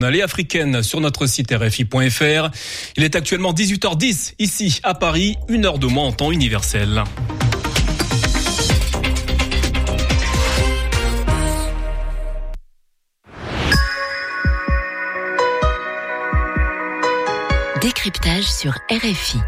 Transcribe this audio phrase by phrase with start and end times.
[0.00, 2.50] Allée africaine sur notre site rfi.fr.
[2.96, 7.02] Il est actuellement 18h10 ici à Paris, une heure de moins en temps universel.
[17.80, 19.38] Décryptage sur RFI.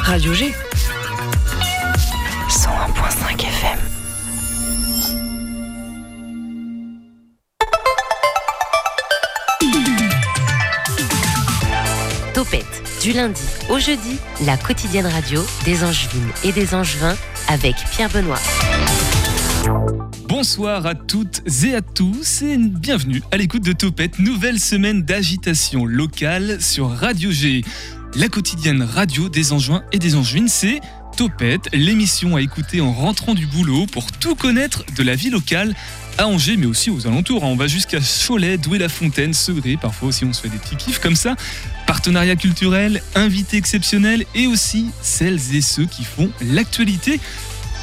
[0.00, 0.52] Radio G.
[2.48, 3.91] 101.5 FM.
[13.02, 14.16] Du lundi au jeudi,
[14.46, 17.16] la quotidienne radio des Angevines et des Angevins
[17.48, 18.38] avec Pierre Benoît.
[20.28, 25.84] Bonsoir à toutes et à tous et bienvenue à l'écoute de Topette, nouvelle semaine d'agitation
[25.84, 27.64] locale sur Radio G.
[28.14, 30.80] La quotidienne radio des Angevins et des Angevines, c'est
[31.16, 35.74] Topette, l'émission à écouter en rentrant du boulot pour tout connaître de la vie locale
[36.18, 37.42] à Angers, mais aussi aux alentours.
[37.42, 41.16] On va jusqu'à Cholet, Douai-la-Fontaine, Segré, parfois aussi on se fait des petits kiffs comme
[41.16, 41.36] ça.
[41.86, 47.20] Partenariat culturel, invités exceptionnels et aussi celles et ceux qui font l'actualité.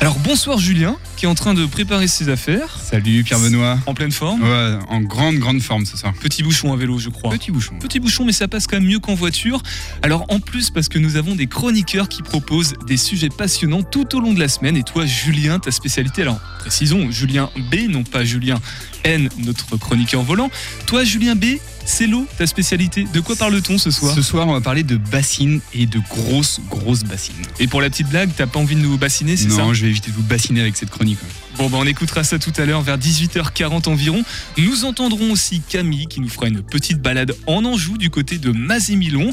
[0.01, 2.79] Alors bonsoir Julien, qui est en train de préparer ses affaires.
[2.81, 3.77] Salut Pierre Benoît.
[3.85, 4.41] En pleine forme.
[4.41, 6.13] Ouais, en grande grande forme ce soir.
[6.13, 7.31] Petit bouchon à vélo, je crois.
[7.31, 7.75] Petit bouchon.
[7.79, 9.61] Petit bouchon, mais ça passe quand même mieux qu'en voiture.
[10.01, 14.15] Alors en plus, parce que nous avons des chroniqueurs qui proposent des sujets passionnants tout
[14.15, 14.77] au long de la semaine.
[14.77, 18.61] Et toi, Julien, ta spécialité, alors précisons, Julien B, non pas Julien
[19.03, 20.49] N, notre chroniqueur volant.
[20.85, 21.57] Toi, Julien B,
[21.89, 23.07] c'est l'eau, ta spécialité.
[23.13, 26.61] De quoi parle-t-on ce soir Ce soir, on va parler de bassines et de grosses,
[26.69, 27.35] grosses bassines.
[27.59, 29.83] Et pour la petite blague, t'as pas envie de nous bassiner, c'est ça Non, je
[29.83, 31.17] vais éviter de vous bassiner avec cette chronique.
[31.59, 34.23] Bon, bah on écoutera ça tout à l'heure vers 18h40 environ.
[34.57, 38.51] Nous entendrons aussi Camille qui nous fera une petite balade en Anjou du côté de
[38.51, 39.31] Mazémilon.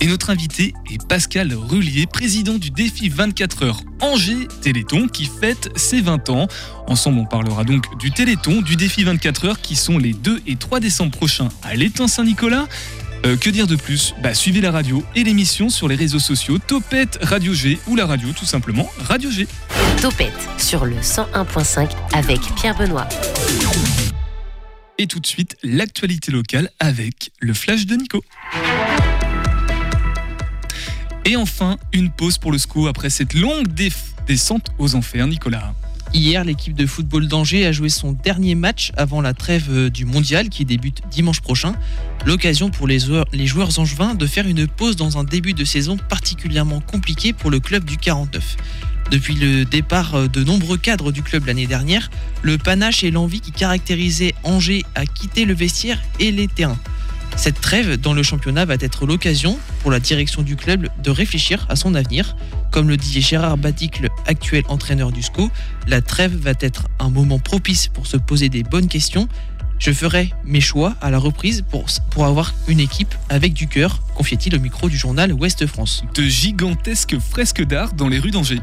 [0.00, 5.70] Et notre invité est Pascal Rullier, président du défi 24 heures Angers Téléthon qui fête
[5.76, 6.48] ses 20 ans.
[6.88, 10.56] Ensemble, on parlera donc du Téléthon, du défi 24 heures qui sont les 2 et
[10.56, 12.66] 3 décembre prochains à l'étang Saint-Nicolas.
[13.26, 16.58] Euh, que dire de plus bah, Suivez la radio et l'émission sur les réseaux sociaux
[16.58, 19.46] Topette Radio G ou la radio tout simplement Radio G.
[20.00, 23.08] Topette sur le 101.5 avec Pierre Benoît.
[24.98, 28.22] Et tout de suite, l'actualité locale avec le flash de Nico.
[31.24, 33.68] Et enfin, une pause pour le SCO après cette longue
[34.26, 35.74] descente aux enfers, Nicolas.
[36.14, 40.48] Hier, l'équipe de football d'Angers a joué son dernier match avant la trêve du mondial
[40.48, 41.74] qui débute dimanche prochain.
[42.24, 43.26] L'occasion pour les joueurs,
[43.78, 47.84] angevins de faire une pause dans un début de saison particulièrement compliqué pour le club
[47.84, 48.56] du 49.
[49.10, 52.10] Depuis le départ de nombreux cadres du club l'année dernière,
[52.42, 56.78] le panache et l'envie qui caractérisaient Angers à quitter le vestiaire et les terrains.
[57.38, 61.66] Cette trêve dans le championnat va être l'occasion pour la direction du club de réfléchir
[61.68, 62.36] à son avenir.
[62.72, 65.48] Comme le dit Gérard Baticle, actuel entraîneur du SCO,
[65.86, 69.28] la trêve va être un moment propice pour se poser des bonnes questions.
[69.78, 74.02] Je ferai mes choix à la reprise pour, pour avoir une équipe avec du cœur,
[74.16, 76.02] confiait-il au micro du journal Ouest France.
[76.16, 78.60] De gigantesques fresques d'art dans les rues d'Angers.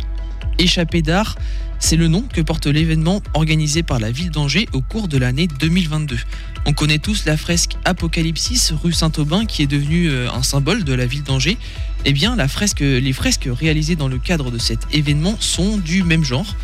[0.57, 1.35] Échappée d'art,
[1.79, 5.47] c'est le nom que porte l'événement organisé par la ville d'Angers au cours de l'année
[5.47, 6.17] 2022.
[6.65, 11.05] On connaît tous la fresque Apocalypsis rue Saint-Aubin qui est devenue un symbole de la
[11.05, 11.57] ville d'Angers.
[12.05, 16.55] Eh bien, les fresques réalisées dans le cadre de cet événement sont du même genre,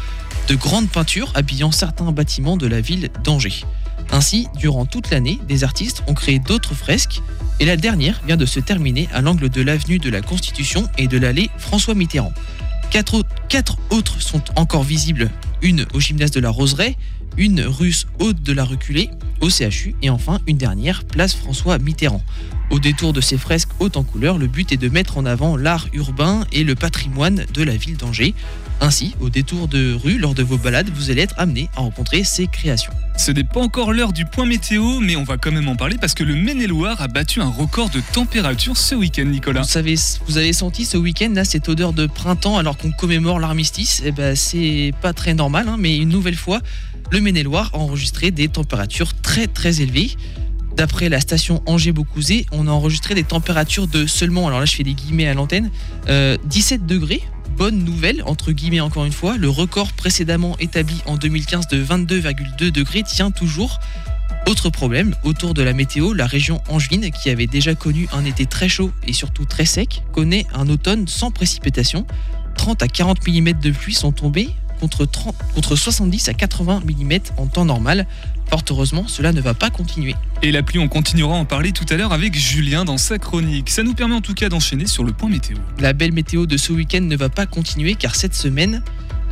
[0.48, 3.66] de grandes peintures habillant certains bâtiments de la ville d'Angers.
[4.12, 7.22] Ainsi, durant toute l'année, des artistes ont créé d'autres fresques
[7.60, 11.08] et la dernière vient de se terminer à l'angle de l'avenue de la Constitution et
[11.08, 12.34] de l'allée François Mitterrand.
[12.92, 13.24] Quatre
[13.90, 15.32] autres, sont encore visibles,
[15.62, 16.98] une au gymnase de la Roseraie,
[17.38, 19.10] une russe haute de la Reculée,
[19.40, 22.22] au CHU, et enfin une dernière, place François Mitterrand.
[22.70, 25.56] Au détour de ces fresques hautes en couleur, le but est de mettre en avant
[25.56, 28.36] l'art urbain et le patrimoine de la ville d'Angers.
[28.84, 32.24] Ainsi, au détour de rue, lors de vos balades, vous allez être amené à rencontrer
[32.24, 32.92] ces créations.
[33.16, 35.98] Ce n'est pas encore l'heure du point météo, mais on va quand même en parler
[36.02, 39.62] parce que le Maine-et-Loire a battu un record de température ce week-end, Nicolas.
[39.62, 39.94] Vous, savez,
[40.26, 44.02] vous avez senti ce week-end là cette odeur de printemps alors qu'on commémore l'armistice?
[44.04, 46.60] Eh ben, c'est pas très normal, hein, mais une nouvelle fois,
[47.12, 50.10] le Maine-et-Loire a enregistré des températures très très élevées.
[50.76, 54.84] D'après la station Angers-Beaucouzé, on a enregistré des températures de seulement, alors là je fais
[54.84, 55.70] des guillemets à l'antenne,
[56.10, 57.22] euh, 17 degrés.
[57.58, 62.72] Bonne nouvelle, entre guillemets encore une fois, le record précédemment établi en 2015 de 22,2
[62.72, 63.80] degrés tient toujours.
[64.48, 68.46] Autre problème, autour de la météo, la région angevine, qui avait déjà connu un été
[68.46, 72.08] très chaud et surtout très sec, connaît un automne sans précipitation.
[72.56, 74.50] 30 à 40 mm de pluie sont tombés
[74.82, 78.08] contre, 30, contre 70 à 80 mm en temps normal.
[78.50, 80.14] Fort heureusement, cela ne va pas continuer.
[80.42, 83.18] Et la pluie, on continuera à en parler tout à l'heure avec Julien dans sa
[83.18, 83.70] chronique.
[83.70, 85.56] Ça nous permet en tout cas d'enchaîner sur le point météo.
[85.80, 88.84] La belle météo de ce week-end ne va pas continuer car cette semaine,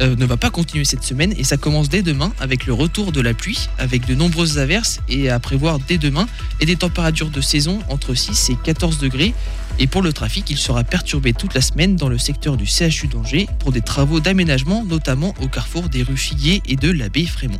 [0.02, 3.12] euh, ne va pas continuer cette semaine et ça commence dès demain avec le retour
[3.12, 6.28] de la pluie, avec de nombreuses averses et à prévoir dès demain
[6.60, 9.34] et des températures de saison entre 6 et 14 degrés.
[9.78, 13.08] Et pour le trafic, il sera perturbé toute la semaine dans le secteur du CHU
[13.08, 17.60] d'Angers pour des travaux d'aménagement, notamment au carrefour des rues Figuier et de l'abbé Frémont.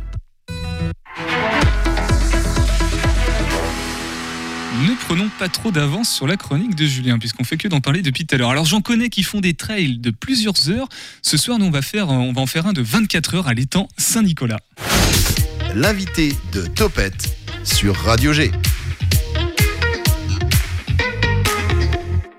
[4.80, 8.00] Ne prenons pas trop d'avance sur la chronique de Julien, puisqu'on fait que d'en parler
[8.00, 8.50] depuis tout à l'heure.
[8.50, 10.88] Alors j'en connais qui font des trails de plusieurs heures.
[11.20, 13.52] Ce soir, nous on va faire, on va en faire un de 24 heures à
[13.52, 14.60] l'étang Saint-Nicolas.
[15.74, 18.50] L'invité de Topette sur Radio G.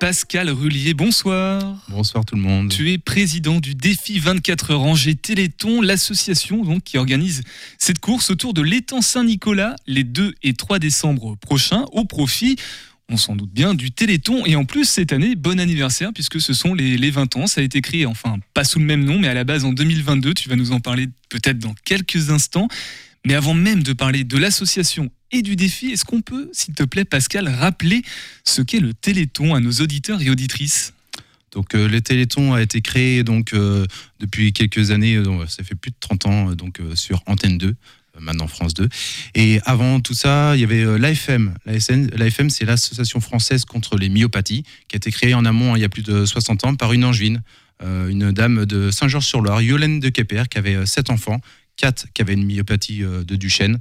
[0.01, 1.85] Pascal Rullier, bonsoir.
[1.87, 2.69] Bonsoir tout le monde.
[2.69, 7.43] Tu es président du défi 24 heures Angers Téléthon, l'association donc qui organise
[7.77, 12.55] cette course autour de l'étang Saint-Nicolas les 2 et 3 décembre prochains au profit
[13.09, 14.45] on s'en doute bien, du Téléthon.
[14.45, 17.45] Et en plus, cette année, bon anniversaire, puisque ce sont les, les, 20 ans.
[17.45, 19.73] Ça a été créé, enfin, pas sous le même nom, mais à la base en
[19.73, 20.33] 2022.
[20.33, 22.69] Tu vas nous en parler peut-être dans quelques instants.
[23.25, 26.83] Mais avant même de parler de l'association et du défi, est-ce qu'on peut, s'il te
[26.83, 28.01] plaît, Pascal, rappeler
[28.43, 30.93] ce qu'est le Téléthon à nos auditeurs et auditrices?
[31.51, 33.85] Donc euh, le Téléthon a été créé donc euh,
[34.19, 37.75] depuis quelques années, euh, ça fait plus de 30 ans donc sur Antenne 2,
[38.19, 38.87] maintenant France 2.
[39.35, 41.53] Et avant tout ça, il y avait l'AFM.
[41.65, 45.81] L'AFM, c'est l'Association française contre les myopathies, qui a été créée en amont hein, il
[45.81, 47.41] y a plus de 60 ans par une angevine,
[47.83, 51.41] une dame de Saint-Georges-sur-Loire, Yolène de Kepper, qui avait sept enfants,
[52.13, 53.79] qui avaient une myopathie de Duchenne.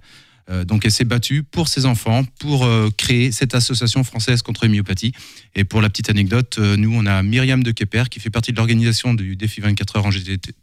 [0.50, 4.64] Euh, donc elle s'est battue pour ses enfants, pour euh, créer cette association française contre
[4.64, 5.12] les myopathies.
[5.54, 8.52] Et pour la petite anecdote, euh, nous, on a Myriam de Kepper, qui fait partie
[8.52, 10.10] de l'organisation du défi 24 heures en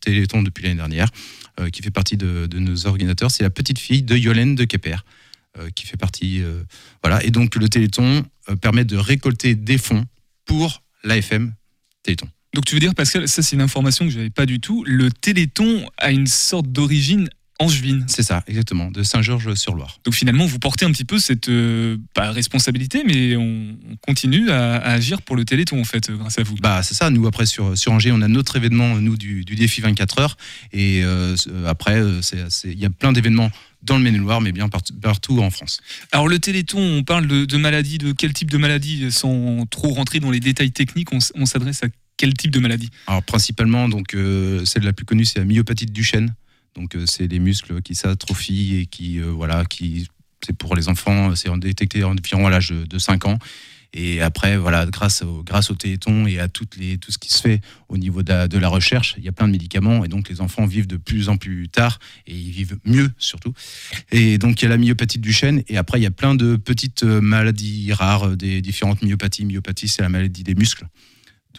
[0.01, 1.10] Téléthon depuis l'année dernière,
[1.72, 3.31] qui fait partie de, nos organisateurs.
[3.31, 4.98] C'est la petite fille de Yolène de Kepper.
[5.74, 6.44] qui fait partie.
[7.01, 7.24] voilà.
[7.24, 8.24] Et donc, le Téléthon
[8.62, 10.06] permet de récolter des fonds
[10.45, 11.54] pour l'AFM
[12.04, 12.28] Téléthon.
[12.57, 14.83] Donc tu veux dire, Pascal, ça c'est une information que je n'avais pas du tout,
[14.83, 18.04] le Téléthon a une sorte d'origine Angevine.
[18.07, 20.00] C'est ça, exactement, de Saint-Georges-sur-Loire.
[20.06, 25.21] Donc finalement, vous portez un petit peu cette euh, responsabilité, mais on, continue à, agir
[25.21, 26.56] pour le Téléthon en fait, grâce à vous.
[26.56, 27.12] Bah c'est ça.
[27.12, 30.38] Nous après sur sur Angers, on a notre événement nous du, défi 24 heures,
[30.74, 31.36] et euh,
[31.68, 32.21] après euh,
[32.63, 33.51] il y a plein d'événements
[33.83, 35.81] dans le Maine-et-Loire, mais bien partout, en France.
[36.12, 40.19] Alors le Téléthon, on parle de, maladies, de quel type de maladie Sans trop rentrer
[40.19, 41.88] dans les détails techniques, on, s'adresse à
[42.18, 44.16] quel type de maladie Alors principalement, donc
[44.66, 46.34] celle la plus connue, c'est la myopathie de Duchenne.
[46.78, 50.08] Donc euh, c'est les muscles qui s'atrophient et qui euh, voilà qui
[50.46, 53.40] c'est pour les enfants, c'est détecté environ à l'âge de 5 ans.
[53.94, 57.62] Et après, voilà, grâce au, grâce au téléthon et à tout ce qui se fait
[57.90, 60.68] au niveau de la, recherche, il y a plein de médicaments et donc les enfants
[60.68, 61.98] vivent de plus en plus tard
[62.28, 63.54] et ils vivent mieux surtout.
[64.12, 66.36] Et donc il y a la myopathie du chêne et après il y a plein
[66.36, 69.46] de petites euh, maladies rares, des différentes myopathies.
[69.46, 70.86] Myopathie, c'est la maladie des muscles.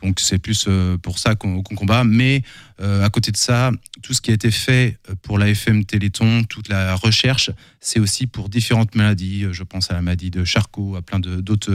[0.02, 2.04] Donc c'est plus euh, pour ça qu'on combat.
[2.04, 2.42] Mais
[2.80, 3.70] euh, à côté de ça,
[4.02, 7.50] tout ce qui a été fait euh, pour l'AFM Téléthon, toute la recherche,
[7.80, 9.46] c'est aussi pour différentes maladies.
[9.52, 11.72] Je pense à la maladie de Charcot, à plein d'autres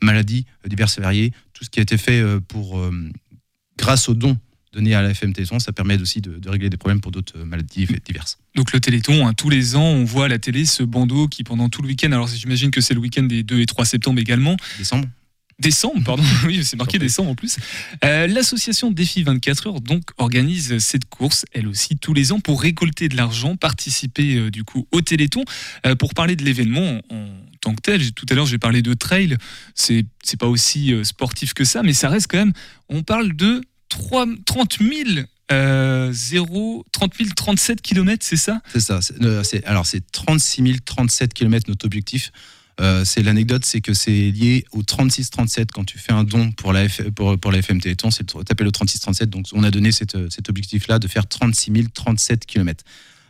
[0.00, 1.32] maladies diverses et variées.
[1.52, 2.82] Tout ce qui a été fait pour,
[3.78, 4.38] grâce aux dons
[4.72, 8.38] donnés à l'AFM Téléthon, ça permet aussi de, régler des problèmes pour d'autres maladies diverses.
[8.54, 11.44] Donc le Téléthon, hein, tous les ans, on voit à la télé ce bandeau qui
[11.44, 14.20] pendant tout le week-end, alors j'imagine que c'est le week-end des 2 et 3 septembre
[14.20, 14.56] également.
[14.78, 15.08] Décembre
[15.58, 17.56] Décembre, pardon, oui, c'est marqué décembre en plus.
[18.04, 22.60] Euh, l'association Défi 24 heures donc organise cette course, elle aussi tous les ans, pour
[22.60, 25.44] récolter de l'argent, participer euh, du coup au Téléthon.
[25.86, 27.28] Euh, pour parler de l'événement en,
[27.62, 29.38] tant que tel, tout à l'heure j'ai parlé de trail,
[29.74, 30.04] c'est
[30.38, 32.52] pas aussi sportif que ça, mais ça reste quand même.
[32.90, 38.60] On parle de 3, 30 000 0, 30 037 km, c'est ça?
[38.72, 39.00] C'est ça.
[39.64, 42.30] alors, c'est 36 037 km notre objectif.
[42.80, 46.72] Euh, c'est l'anecdote, c'est que c'est lié au 36-37 quand tu fais un don pour
[46.72, 49.26] la, pour, pour la FM Téléthon, c'est taper le 36-37.
[49.26, 50.14] Donc on a donné cet
[50.48, 52.84] objectif-là de faire 36 037 km.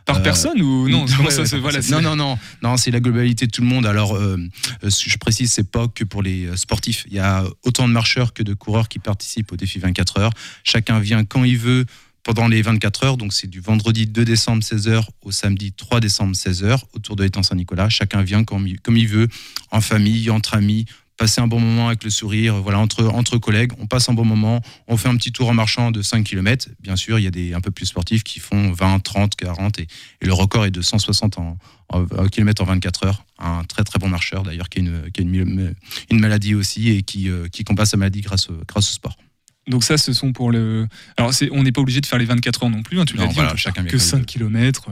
[0.05, 1.05] Par euh, personne ou non
[1.91, 3.85] Non, non, non, non, c'est la globalité de tout le monde.
[3.85, 4.37] Alors, euh,
[4.83, 7.05] je précise, c'est pas que pour les sportifs.
[7.07, 10.31] Il y a autant de marcheurs que de coureurs qui participent au défi 24 heures.
[10.63, 11.85] Chacun vient quand il veut
[12.27, 13.17] pendant les 24 heures.
[13.17, 17.41] Donc, c'est du vendredi 2 décembre 16h au samedi 3 décembre 16h autour de l'étang
[17.41, 17.87] Saint-Nicolas.
[17.87, 19.29] Chacun vient comme, il veut,
[19.71, 23.71] en famille, entre amis, passer un bon moment avec le sourire, voilà, entre, entre collègues,
[23.79, 26.67] on passe un bon moment, on fait un petit tour en marchant de 5 km.
[26.81, 29.79] Bien sûr, il y a des un peu plus sportifs qui font 20, 30, 40
[29.79, 29.87] et,
[30.21, 31.57] le record est de 160 en,
[32.29, 33.25] km en 24 heures.
[33.39, 35.21] Un très très bon marcheur d'ailleurs qui a, une, a
[36.09, 39.15] une, maladie aussi et qui, euh, qui combat sa maladie grâce au sport.
[39.67, 40.87] Donc ça, ce sont pour le.
[41.17, 42.99] Alors c'est- on n'est pas obligé de faire les 24 heures non plus.
[42.99, 44.17] hein, tu l'as Non, dit, voilà, on peut chacun faire met que comme il 5
[44.19, 44.25] veut.
[44.25, 44.89] km.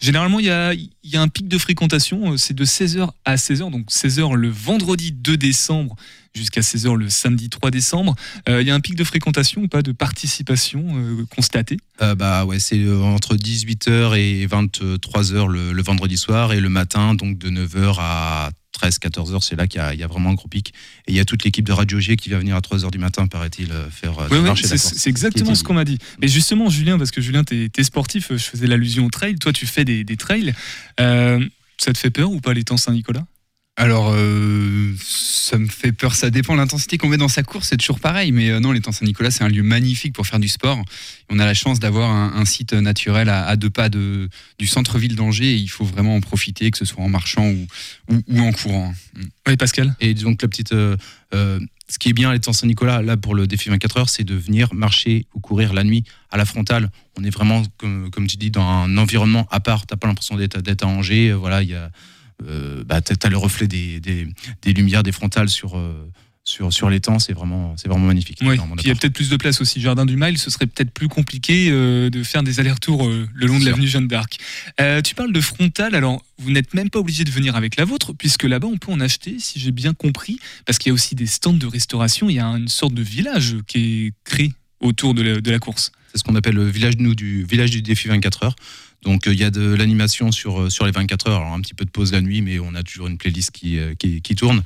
[0.00, 2.32] Généralement, il y a, y a un pic de fréquentation.
[2.32, 3.70] euh, C'est de 16h à 16h.
[3.70, 5.96] Donc 16h le vendredi 2 décembre
[6.34, 8.14] jusqu'à 16h le samedi 3 décembre.
[8.48, 11.78] Euh, il y a un pic de fréquentation ou pas de participation euh, constatée?
[12.02, 16.68] Euh, bah ouais, c'est euh, entre 18h et 23h le, le vendredi soir et le
[16.68, 20.48] matin, donc de 9h à 13-14h, c'est là qu'il y, y a vraiment un gros
[20.48, 20.72] pic.
[21.06, 22.98] Et il y a toute l'équipe de Radio G qui va venir à 3h du
[22.98, 25.98] matin, paraît-il, euh, faire euh, Ouais, c'est exactement ce qu'on m'a dit.
[26.20, 29.36] Mais justement, Julien, parce que Julien, t'es es sportif, je faisais l'allusion au trail.
[29.36, 30.54] Toi, tu fais des, des trails.
[31.00, 31.44] Euh,
[31.78, 33.24] ça te fait peur ou pas les temps Saint-Nicolas?
[33.80, 36.12] Alors, euh, ça me fait peur.
[36.16, 37.68] Ça dépend de l'intensité qu'on met dans sa course.
[37.68, 38.32] C'est toujours pareil.
[38.32, 40.82] Mais euh, non, les temps Saint-Nicolas, c'est un lieu magnifique pour faire du sport.
[41.30, 44.66] On a la chance d'avoir un, un site naturel à, à deux pas de, du
[44.66, 45.52] centre-ville d'Angers.
[45.52, 47.66] Et il faut vraiment en profiter, que ce soit en marchant ou,
[48.10, 48.92] ou, ou en courant.
[49.46, 49.94] Oui, Pascal.
[50.00, 50.72] Et donc, la petite.
[50.72, 50.96] euh,
[51.32, 54.24] euh, ce qui est bien à l'étang Saint-Nicolas, là, pour le défi 24 heures, c'est
[54.24, 56.90] de venir marcher ou courir la nuit à la frontale.
[57.16, 59.86] On est vraiment, comme, comme tu dis, dans un environnement à part.
[59.86, 61.32] T'as pas l'impression d'être à Angers.
[61.32, 61.90] Voilà, il y a.
[62.46, 64.28] Euh, bah, t'as t'as le reflet des, des,
[64.62, 66.08] des lumières des frontales sur, euh,
[66.48, 67.18] sur, sur l'étang.
[67.18, 68.38] C'est vraiment, c'est vraiment magnifique.
[68.42, 69.80] Oui, il y a peut-être plus de place aussi.
[69.80, 73.46] Jardin du Mail, ce serait peut-être plus compliqué euh, de faire des allers-retours euh, le
[73.46, 74.38] long de l'avenue Jeanne d'Arc.
[74.80, 77.84] Euh, tu parles de frontal, alors vous n'êtes même pas obligé de venir avec la
[77.84, 80.94] vôtre, puisque là-bas on peut en acheter, si j'ai bien compris, parce qu'il y a
[80.94, 84.52] aussi des stands de restauration, il y a une sorte de village qui est créé
[84.80, 85.92] autour de la, de la course.
[86.12, 88.56] C'est ce qu'on appelle le village, nous, du village du défi 24 heures.
[89.02, 91.60] Donc euh, il y a de l'animation sur, euh, sur les 24 heures, alors un
[91.60, 93.94] petit peu de pause la nuit, mais on a toujours une playlist qui, euh,
[94.36, 94.62] tourne.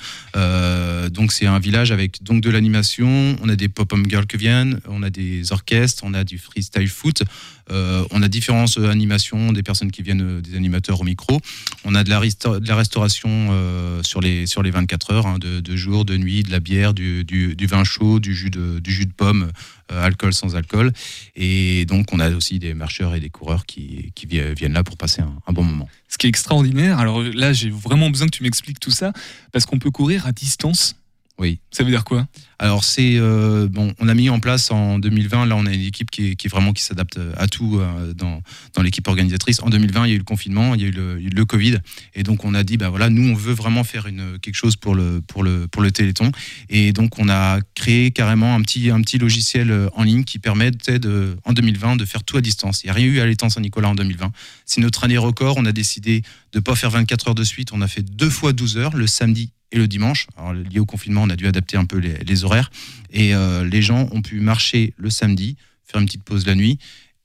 [1.11, 4.81] Donc c'est un village avec donc de l'animation, on a des pop-up girls qui viennent,
[4.89, 7.23] on a des orchestres, on a du freestyle foot,
[7.71, 11.40] on a différentes euh, animations, des personnes qui viennent, euh, des animateurs au micro,
[11.85, 15.26] on a de la, resta- de la restauration euh, sur, les, sur les 24 heures,
[15.26, 18.50] hein, de, de jour, de nuit, de la bière, du, du, vin chaud, du jus
[18.50, 19.50] de, du jus de pomme,
[19.90, 20.92] euh, alcool sans alcool.
[21.37, 24.85] Et donc, on a aussi des marcheurs et des coureurs qui, qui vi- viennent là
[24.85, 25.88] pour passer un bon moment.
[26.09, 29.12] Ce qui est extraordinaire, alors là j'ai vraiment besoin que tu m'expliques tout ça,
[29.50, 30.97] parce qu'on peut courir à distance.
[31.43, 31.59] Oui.
[31.73, 32.29] Ça veut dire quoi?
[32.61, 35.47] Alors, c'est euh, bon, on a mis en place en 2020.
[35.47, 38.41] Là, on a une équipe qui est, vraiment qui s'adapte à tout euh, dans,
[38.75, 39.61] dans l'équipe organisatrice.
[39.61, 41.79] En 2020, il y a eu le confinement, il y a eu le, Covid,
[42.15, 44.77] et donc on a dit, bah voilà, nous, on veut vraiment faire une quelque chose
[44.77, 46.31] pour le pour le pour le Téléthon,
[46.71, 50.39] et donc on a créé carrément un petit un petit logiciel euh, en ligne qui
[50.39, 52.85] permet tu sais, de en 2020 de faire tout à distance.
[52.85, 54.31] Il n'y a rien eu à l'étang Saint-Nicolas en 2020.
[54.65, 55.57] C'est notre année record.
[55.59, 56.23] On a décidé
[56.53, 57.73] de pas faire 24 heures de suite.
[57.73, 60.26] On a fait deux fois 12 heures le samedi et le dimanche.
[60.71, 62.71] Lié au confinement, on a dû adapter un peu les, les horaires.
[63.11, 66.79] Et euh, les gens ont pu marcher le samedi, faire une petite pause la nuit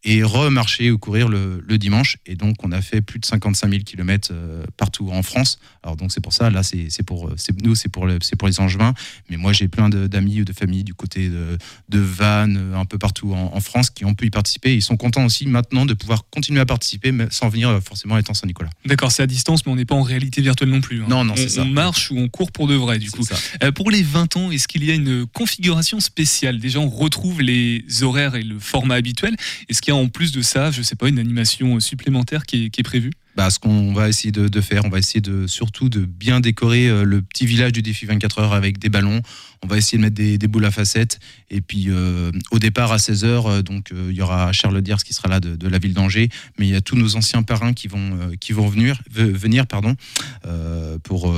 [0.09, 2.17] et remarcher ou courir le, le dimanche.
[2.25, 4.31] Et donc, on a fait plus de 55 000 km
[4.77, 5.59] partout en France.
[5.83, 8.59] Alors, donc, c'est pour ça, là, c'est pour, c'est- nous, c'est pour, le- pour les
[8.61, 8.93] Angevins.
[9.29, 11.57] Mais moi, j'ai plein d'amis ou de familles du côté de,
[11.89, 14.73] de Vannes, euh, un peu partout en, en France, qui ont pu y participer.
[14.73, 18.15] Ils sont contents aussi maintenant de pouvoir continuer à participer, mais sans venir euh, forcément
[18.15, 18.69] à l'étang Saint-Nicolas.
[18.85, 21.01] D'accord, c'est à distance, mais on n'est pas en réalité virtuelle non plus.
[21.01, 21.07] hein.
[21.09, 21.63] Non, non, On- c'est ça.
[21.63, 23.25] On marche ou on court pour de vrai, du coup.
[23.25, 23.35] ça.
[23.63, 26.59] Euh, pour les 20 ans, est-ce qu'il y a une configuration spéciale?
[26.59, 29.35] Déjà, on retrouve les horaires et le format habituel.
[29.67, 32.65] Est-ce qu'il y a en plus de ça, je sais pas, une animation supplémentaire qui
[32.65, 33.11] est, qui est prévue?
[33.37, 36.87] Bah, ce qu'on va essayer de, faire, on va essayer de surtout de bien décorer
[36.87, 39.21] euh, le petit village du défi 24 heures avec des ballons.
[39.63, 41.19] On va essayer de mettre des, boules à facettes.
[41.51, 45.13] Et puis euh, au départ à 16h, donc euh, il y aura Charles Diers qui
[45.13, 47.87] sera là de, la ville d'Angers, mais il y a tous nos anciens parrains qui
[47.87, 49.95] vont qui venir ve- venir pardon
[51.03, 51.35] pour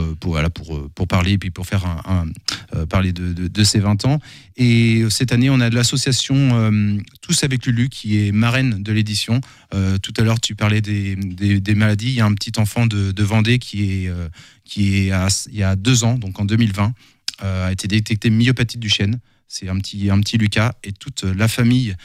[1.08, 2.28] parler et puis pour faire un,
[2.86, 4.20] parler de, de, de ces 20 ans.
[4.56, 6.72] Et cette année, on a de l'association
[7.22, 9.42] Tous avec Lulu qui est marraine de l'édition.
[9.74, 11.16] Euh, tout à l'heure, tu parlais des,
[11.76, 12.08] maladies.
[12.08, 14.28] Il y a un petit enfant de, Vendée qui est, euh,
[14.66, 16.94] qui est à- il y a deux ans, donc en 2020,
[17.44, 19.20] euh, a été détecté myopathique du chêne.
[19.48, 21.96] C'est un petit, un petit Lucas et toute la famille,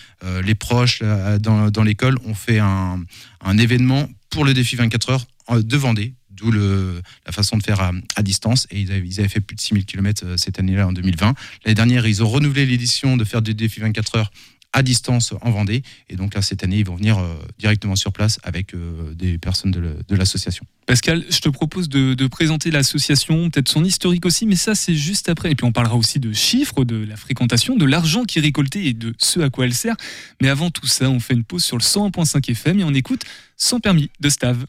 [0.42, 3.04] les proches dans, dans l'école ont fait un,
[3.42, 5.26] un événement pour le défi 24 heures
[5.62, 8.66] de Vendée, d'où la façon de faire à, à distance.
[8.70, 11.34] Et ils avaient, ils avaient fait plus de 6000 km cette année-là en 2020.
[11.66, 14.30] L'année dernière, ils ont renouvelé l'édition de faire du défi 24 heures
[14.74, 15.82] à distance en Vendée.
[16.10, 19.38] Et donc là, cette année, ils vont venir euh, directement sur place avec euh, des
[19.38, 20.66] personnes de l'association.
[20.86, 24.94] Pascal, je te propose de, de présenter l'association, peut-être son historique aussi, mais ça c'est
[24.94, 25.52] juste après.
[25.52, 28.86] Et puis on parlera aussi de chiffres, de la fréquentation, de l'argent qui est récolté
[28.86, 29.96] et de ce à quoi elle sert.
[30.42, 33.22] Mais avant tout ça, on fait une pause sur le 101.5 FM et on écoute
[33.56, 34.66] Sans permis de Stave.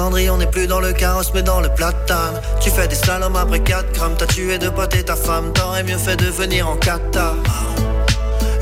[0.00, 2.40] Cendrillon n'est plus dans le carrosse mais dans le platane.
[2.58, 5.52] Tu fais des slaloms après 4 grammes, t'as tué deux potes et ta femme.
[5.52, 7.34] T'aurais mieux fait de venir en kata.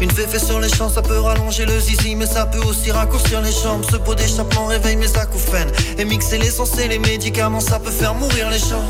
[0.00, 3.40] Une féfé sur les champs, ça peut rallonger le zizi, mais ça peut aussi raccourcir
[3.40, 3.84] les jambes.
[3.88, 5.70] Ce pot d'échappement réveille mes acouphènes.
[5.96, 8.84] Et mixer l'essence et les médicaments, ça peut faire mourir les gens.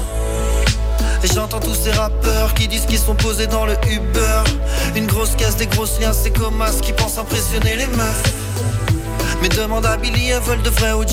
[1.22, 4.42] Et j'entends tous ces rappeurs qui disent qu'ils sont posés dans le Uber.
[4.96, 8.47] Une grosse caisse, des grosses liens, c'est comme qui pensent impressionner les meufs.
[9.40, 11.08] Mais demande à Billy, elles veulent de vrais OG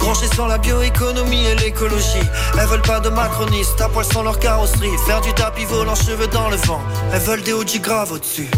[0.00, 2.26] Branchées sur la bioéconomie et l'écologie.
[2.58, 4.96] Elles veulent pas de macronistes, à poil sans leur carrosserie.
[5.06, 6.80] Faire du tapis volant, cheveux dans le vent.
[7.12, 8.48] Elles veulent des OG graves au-dessus.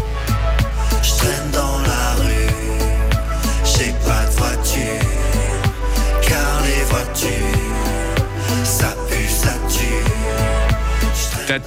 [1.01, 1.09] Je
[1.53, 1.88] dans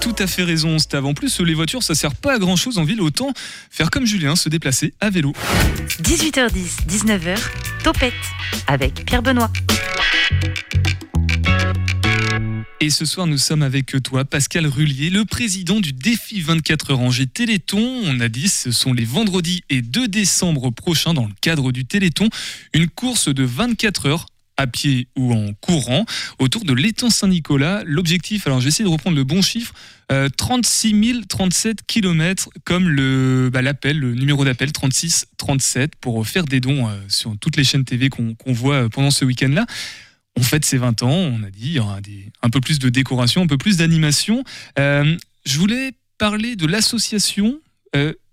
[0.01, 1.05] Tout à fait raison, Stav.
[1.07, 3.01] En plus, les voitures, ça sert pas à grand chose en ville.
[3.01, 3.33] Autant
[3.71, 5.33] faire comme Julien, se déplacer à vélo.
[6.03, 7.39] 18h10, 19h,
[7.85, 8.13] Topette
[8.67, 9.51] avec Pierre Benoît.
[12.81, 16.99] Et ce soir, nous sommes avec toi, Pascal Rullier, le président du défi 24 heures
[16.99, 17.79] Angers Téléthon.
[17.79, 21.85] On a dit, ce sont les vendredis et 2 décembre prochains, dans le cadre du
[21.85, 22.29] Téléthon,
[22.75, 26.05] une course de 24 heures à pied ou en courant
[26.39, 27.83] autour de l'étang Saint-Nicolas.
[27.85, 29.75] L'objectif, alors j'essaie de reprendre le bon chiffre,
[30.11, 36.45] euh, 36 037 km comme le bah, l'appel, le numéro d'appel 36 37 pour faire
[36.45, 39.67] des dons euh, sur toutes les chaînes TV qu'on qu'on voit pendant ce week-end-là.
[40.37, 41.99] On fête ses 20 ans, on a dit, il y aura
[42.43, 44.45] un peu plus de décoration, un peu plus d'animation.
[44.79, 47.61] Euh, je voulais parler de l'association.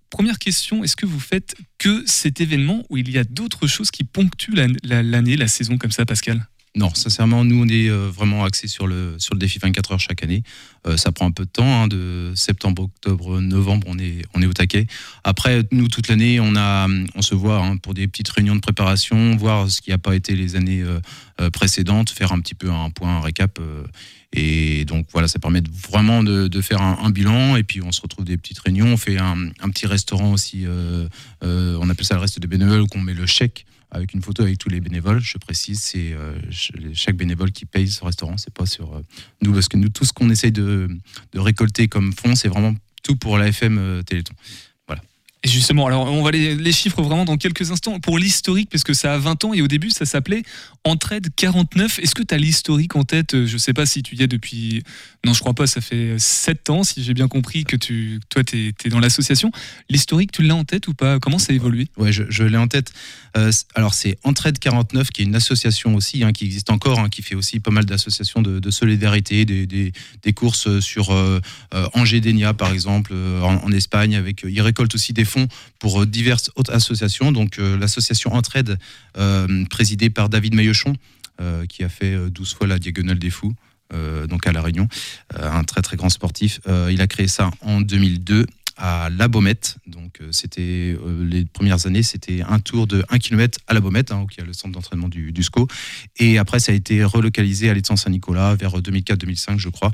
[0.09, 3.91] Première question, est-ce que vous faites que cet événement ou il y a d'autres choses
[3.91, 6.47] qui ponctuent la- la- l'année, la, saison comme ça, Pascal?
[6.75, 9.99] Non, sincèrement, nous, on est euh, vraiment axé sur le, sur le défi 24 heures
[9.99, 10.43] chaque année.
[10.85, 14.41] Euh, ça prend un peu de temps, hein, de septembre, octobre, novembre, on est, on
[14.43, 14.85] est au taquet.
[15.23, 19.35] Après, nous, toute l'année, on, on se voit hein, pour des petites réunions de préparation,
[19.35, 22.91] voir ce qui n'a pas été les années euh, précédentes, faire un petit peu un
[22.91, 23.59] point, un récap.
[24.31, 27.55] et donc, voilà, ça permet de- vraiment de, de faire un, bilan.
[27.55, 28.93] Et puis, on se retrouve des petites réunions.
[28.93, 30.65] On fait un, petit restaurant aussi.
[31.41, 34.57] on appelle ça le reste des bénévoles, qu'on met le chèque avec une photo avec
[34.57, 35.19] tous les bénévoles.
[35.19, 38.37] Je précise, c'est euh, ch- chaque bénévole qui paye ce restaurant.
[38.37, 39.01] C'est pas sur euh,
[39.41, 40.87] nous, parce que nous, tout ce qu'on essaye de,
[41.35, 44.33] récolter comme fonds, c'est vraiment tout pour la FM euh, Téléthon.
[45.45, 47.99] Justement, alors on va les, les chiffres vraiment dans quelques instants.
[47.99, 50.43] Pour l'historique, parce que ça a 20 ans et au début ça s'appelait
[50.83, 51.99] Entraide 49.
[51.99, 53.45] Est-ce que tu as l'historique en tête?
[53.45, 54.83] Je sais pas si tu y es depuis.
[55.25, 58.43] Non, je crois pas, ça fait 7 ans, si j'ai bien compris que tu, toi
[58.43, 59.51] tu es, dans l'association.
[59.89, 61.19] L'historique, tu l'as en tête ou pas?
[61.19, 62.93] Comment ça a évolué Ouais, je, je l'ai en tête.
[63.37, 67.09] Euh, alors, c'est Entraide 49, qui est une association aussi, hein, qui existe encore, hein,
[67.09, 69.91] qui fait aussi pas mal d'associations de, solidarité, des, des,
[70.23, 71.41] des courses sur euh,
[71.73, 74.15] euh, Angers Denia, par exemple, euh, en, en Espagne.
[74.15, 75.47] Avec, ils récoltent aussi des fonds
[75.79, 77.31] pour euh, diverses autres associations.
[77.31, 78.77] Donc, euh, l'association Entraide,
[79.17, 80.95] euh, présidée par David Maillochon,
[81.69, 83.55] qui a fait euh, 12 fois la Diagonale des Fous.
[84.27, 84.87] donc à La Réunion,
[85.33, 86.59] un très très grand sportif.
[86.91, 88.45] Il a créé ça en 2002
[88.77, 89.77] à La Baumette.
[89.87, 94.27] Donc, c'était les premières années, c'était un tour de 1 km à La Baumette, hein,
[94.37, 95.67] y a le centre d'entraînement du, du SCO.
[96.17, 99.91] Et après, ça a été relocalisé à l'étang Saint-Nicolas vers 2004-2005, je crois.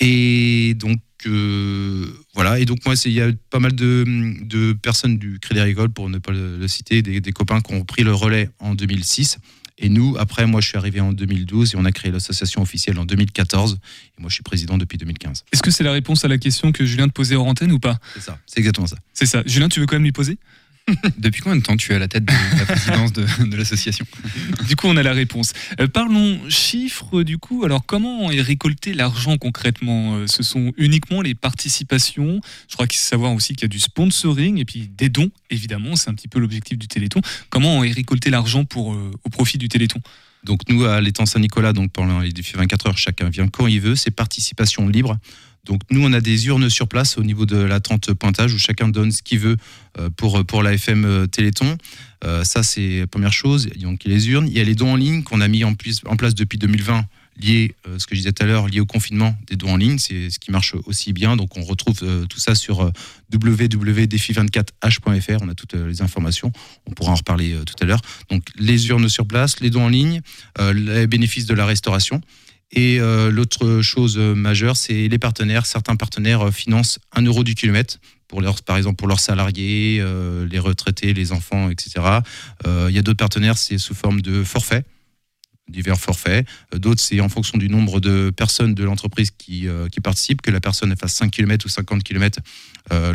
[0.00, 2.58] Et donc, euh, voilà.
[2.58, 4.04] Et donc, moi, c'est- il y a pas mal de,
[4.42, 7.74] de personnes du Crédit Agricole, pour ne pas le, le citer, des, des copains qui
[7.74, 9.38] ont pris le relais en 2006.
[9.82, 12.98] Et nous, après, moi, je suis arrivé en 2012 et on a créé l'association officielle
[12.98, 13.78] en 2014.
[14.18, 15.44] Et moi, je suis président depuis 2015.
[15.52, 17.78] Est-ce que c'est la réponse à la question que Julien te posait hors antenne ou
[17.78, 17.98] pas?
[18.14, 18.96] C'est ça, c'est exactement ça.
[19.14, 19.42] C'est ça.
[19.46, 20.38] Julien, tu veux quand même lui poser?
[21.18, 24.06] Depuis combien de temps tu es à la tête de la présidence de, de l'association
[24.68, 25.52] Du coup, on a la réponse.
[25.80, 27.64] Euh, parlons chiffres, du coup.
[27.64, 30.16] Alors, comment est récolté l'argent concrètement?
[30.16, 32.40] Euh, Ce sont uniquement les participations.
[32.68, 35.30] Je crois qu'il faut savoir aussi qu'il y a du sponsoring et puis des dons,
[35.50, 35.96] évidemment.
[35.96, 37.20] C'est un petit peu l'objectif du Téléthon.
[37.48, 40.00] Comment est récolté l'argent pour euh, au profit du Téléthon?
[40.44, 43.80] Donc nous, à l'étang Saint-Nicolas, donc pendant les défis 24 heures, chacun vient quand il
[43.80, 45.18] veut, c'est participation libre.
[45.70, 48.58] Donc nous, on a des urnes sur place au niveau de la tente pointage où
[48.58, 49.56] chacun donne ce qu'il veut
[50.00, 51.78] euh, pour, pour la FM euh, Téléthon.
[52.24, 53.68] Euh, ça, c'est la première chose.
[53.80, 54.48] Donc il y a les urnes.
[54.48, 57.04] Il y a les dons en ligne qu'on a mis en, place depuis 2020
[57.40, 59.98] liés, ce que je disais tout à l'heure, lié au confinement des dons en ligne.
[59.98, 61.36] C'est ce qui marche aussi bien.
[61.36, 62.90] Donc on retrouve tout ça sur euh,
[63.32, 65.38] www.défi24h.fr.
[65.40, 66.50] On a toutes les informations.
[66.86, 68.00] On pourra en reparler tout à l'heure.
[68.28, 70.20] Donc les urnes sur place, les dons en ligne,
[70.74, 72.20] les bénéfices de la restauration.
[72.72, 75.66] Et euh, l'autre chose euh, majeure, c'est les partenaires.
[75.66, 77.98] Certains partenaires euh, financent 1 euro du kilomètre.
[78.28, 80.00] Pour leurs, par exemple pour leurs salariés,
[80.48, 82.20] les retraités, les enfants, etc.
[82.64, 84.84] Il y a d'autres partenaires, c'est sous forme de forfait,
[85.66, 86.46] divers forfaits.
[86.76, 90.60] D'autres, c'est en fonction du nombre de personnes de l'entreprise qui, qui participent, que la
[90.60, 92.38] personne fasse 5 km ou 50 km,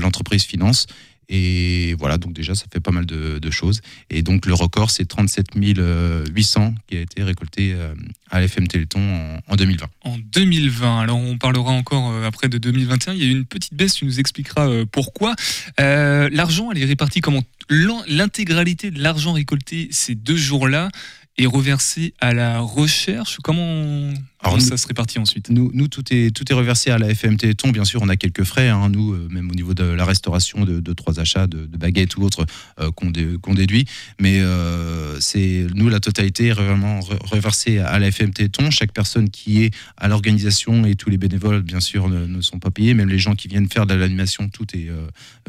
[0.01, 0.85] l'entreprise finance.
[1.29, 3.81] Et voilà, donc déjà, ça fait pas mal de, choses.
[4.09, 7.93] Et donc, le record, c'est 37 800 qui a été récolté euh,
[8.29, 9.85] à l'FM Téléthon en, en 2020.
[10.01, 13.45] En 2020, alors on parlera encore euh, après de 2021, il y a eu une
[13.45, 15.35] petite baisse, tu nous expliqueras euh, pourquoi.
[15.79, 17.43] Euh, l'argent, elle est répartie comment?
[17.69, 20.89] L'intégralité de l'argent récolté ces deux jours-là
[21.37, 23.37] est reversée à la recherche?
[23.43, 24.13] Comment,
[24.45, 27.09] comment nous- ça se répartit ensuite Nous, nous tout, est, tout est reversé à la
[27.09, 27.69] FM Téléthon.
[27.71, 30.65] Bien sûr, on a quelques frais, hein, nous, euh, même au niveau de la restauration
[30.65, 32.45] de, de trois achats, de, de baguettes ou autres
[32.79, 33.85] euh, qu'on dé- qu'on déduit.
[34.19, 38.71] Mais euh, c'est nous, la totalité est vraiment re- reversée à la FM Téléthon.
[38.71, 42.59] Chaque personne qui est à l'organisation et tous les bénévoles, bien sûr, ne, ne sont
[42.59, 42.93] pas payés.
[42.93, 44.89] Même les gens qui viennent faire de l'animation, tout est.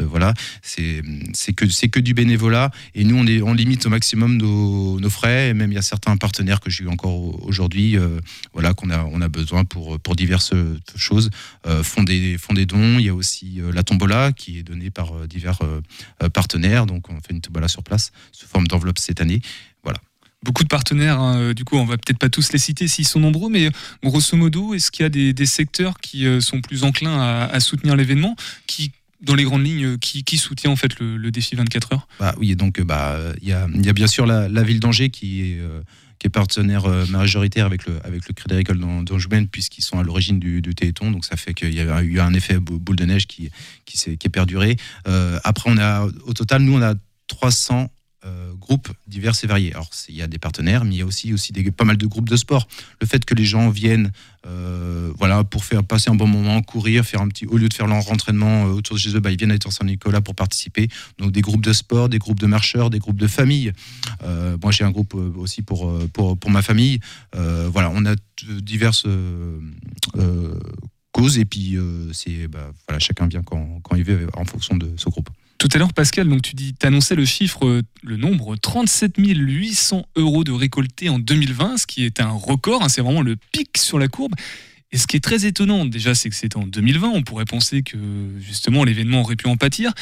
[0.00, 0.34] voilà.
[0.62, 2.70] C'est c'est que, c'est que du bénévolat.
[2.94, 5.50] Et nous, on, est, on limite au maximum nos, nos frais.
[5.50, 7.96] Et même, il y a certains partenaires que j'ai eu encore au- aujourd'hui.
[8.52, 10.52] voilà qu'on a on a besoin pour pour diverses
[10.96, 11.30] choses.
[11.66, 12.98] Euh, font des font des dons.
[12.98, 16.86] Il y a aussi euh, la tombola qui est donnée par euh, divers euh, partenaires.
[16.86, 19.40] Donc on fait une tombola sur place sous forme d'enveloppe cette année.
[20.44, 23.18] Beaucoup de partenaires, hein, du coup, on va peut-être pas tous les citer s'ils sont
[23.18, 23.68] nombreux, mais
[24.04, 27.58] grosso modo, est-ce qu'il y a des, des secteurs qui sont plus enclins à, à
[27.58, 28.36] soutenir l'événement
[28.68, 32.06] qui, dans les grandes lignes, qui, qui soutient en fait le, le défi 24 heures?
[32.20, 34.78] Bah oui et donc bah il y a y a bien sûr la, la ville
[34.78, 35.60] d'Angers qui est
[36.18, 39.98] qui est partenaire euh, majoritaire avec le, avec le Crédit Agricole d'An- d'Anjoumen, puisqu'ils sont
[39.98, 41.10] à l'origine du, du Téléthon.
[41.10, 43.50] Donc, ça fait qu'il y a eu un effet bou- boule de neige qui,
[43.84, 44.76] qui, s'est- qui est perduré.
[45.08, 46.94] Euh, après, on a, au total, nous, on a
[47.28, 47.90] 300
[48.26, 49.72] euh, groupes divers et variés.
[49.72, 52.06] Alors, il y a des partenaires, mais il y a aussi, aussi pas mal de
[52.06, 52.66] groupes de sport.
[53.00, 54.10] Le fait que les gens viennent
[54.46, 57.74] euh, voilà, pour faire passer un bon moment, courir, faire un petit, au lieu de
[57.74, 60.34] faire leur entraînement euh, autour de chez eux, bah, ils viennent à l'étang Saint-Nicolas pour
[60.34, 60.88] participer.
[61.18, 63.72] Donc, des groupes de sport, des groupes de marcheurs, des groupes de famille.
[64.22, 67.00] Euh, moi, j'ai un groupe aussi pour, pour, pour ma famille.
[67.32, 68.14] Voilà, on a
[68.60, 69.06] diverses
[71.12, 71.76] causes et puis
[72.12, 75.30] c'est bah, voilà, chacun vient quand, quand il veut en fonction de ce groupe.
[75.58, 80.44] Tout à l'heure, Pascal, donc tu dis, le chiffre, euh, le nombre, 37 800 euros
[80.44, 83.98] de récoltés en 2020, ce qui est un record, hein, c'est vraiment le pic sur
[83.98, 84.34] la courbe.
[84.92, 87.82] Et ce qui est très étonnant, déjà, c'est que c'était en 2020, on pourrait penser
[87.82, 87.96] que
[88.38, 89.92] justement l'événement aurait pu en pâtir,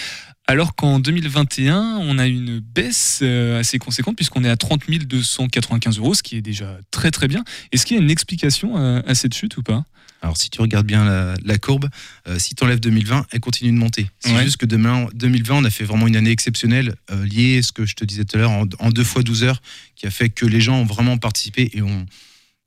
[0.47, 5.99] alors qu'en 2021, on a une baisse euh, assez conséquente, puisqu'on est à 30 295
[5.99, 7.45] euros, ce qui est déjà très très bien.
[7.71, 9.85] Est-ce qu'il y a une explication à, à cette chute ou pas?
[10.25, 11.91] Alors, si tu regardes bien la, la courbe,
[12.29, 14.09] euh, si tu enlèves 2020, elle continue de monter.
[14.21, 14.43] C'est Ouais.
[14.45, 17.73] juste que demain, 2020, on a fait vraiment une année exceptionnelle, euh, liée à ce
[17.73, 19.61] que je te disais tout à l'heure, en, en deux fois 12 heures,
[19.97, 22.07] qui a fait que les gens ont vraiment participé et on.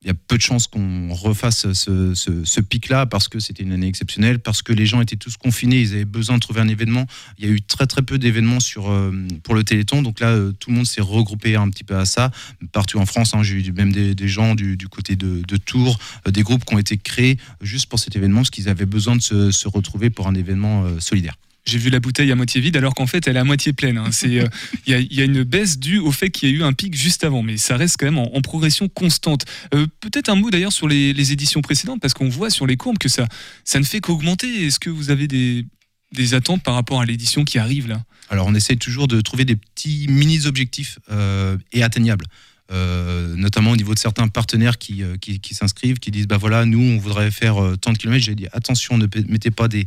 [0.03, 3.87] Il y a peu de chances qu'on refasse ce, pic-là parce que c'était une année
[3.87, 7.07] exceptionnelle, parce que les gens étaient tous confinés, ils avaient besoin de trouver un événement.
[7.39, 9.11] Il y a eu très très peu d'événements sur euh,
[9.43, 12.05] pour le Téléthon, donc là euh, tout le monde s'est regroupé un petit peu à
[12.05, 12.29] ça.
[12.71, 16.43] Partout en France, hein, j'ai eu même des, gens du, côté de, Tours, euh, des
[16.43, 19.67] groupes qui ont été créés juste pour cet événement, parce qu'ils avaient besoin de se,
[19.67, 21.35] retrouver pour un événement solidaire.
[21.67, 23.97] J'ai vu la bouteille à moitié vide alors qu'en fait elle est à moitié pleine.
[23.97, 24.09] hein.
[24.23, 24.47] Euh,
[24.85, 27.25] Il y, a, une baisse due au fait qu'il y a eu un pic juste
[27.25, 29.45] avant, mais ça reste quand même en, progression constante.
[29.73, 32.97] Euh, Peut-être un mot d'ailleurs sur les, éditions précédentes, parce qu'on voit sur les courbes
[32.97, 33.27] que ça,
[33.65, 34.65] ça ne fait qu'augmenter.
[34.65, 35.65] Est-ce que vous avez des,
[36.13, 38.01] des attentes par rapport à l'édition qui arrive là?
[38.29, 42.25] Alors on essaye toujours de trouver des petits mini-objectifs euh, et atteignables.
[42.69, 46.35] Euh, notamment au niveau de certains partenaires qui, euh, qui, qui s'inscrivent, qui disent bah
[46.35, 48.25] voilà, nous on voudrait faire euh, tant de kilomètres.
[48.25, 49.85] J'ai dit attention, ne mettez pas des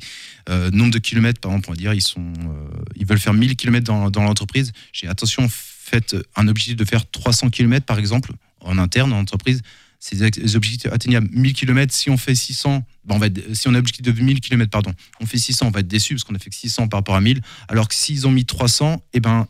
[0.72, 1.40] nombres de kilomètres.
[1.40, 2.32] Par exemple, on va dire ils sont,
[2.96, 4.72] ils veulent faire 1000 kilomètres dans, dans l'entreprise.
[4.92, 9.16] J'ai dit, attention, faites un objectif de faire 300 kilomètres par exemple en interne dans
[9.16, 9.60] l'entreprise.
[10.02, 11.28] C'est des objectifs atteignables.
[11.32, 14.02] 1000 km, si on fait 600, bah, on va être- si on a un objectif
[14.02, 16.48] de 1000 km, pardon, on fait 600, on va être déçu parce qu'on a fait
[16.48, 17.42] que 600 par rapport à 1000.
[17.68, 19.46] Alors que s'ils ont mis 300, et ben,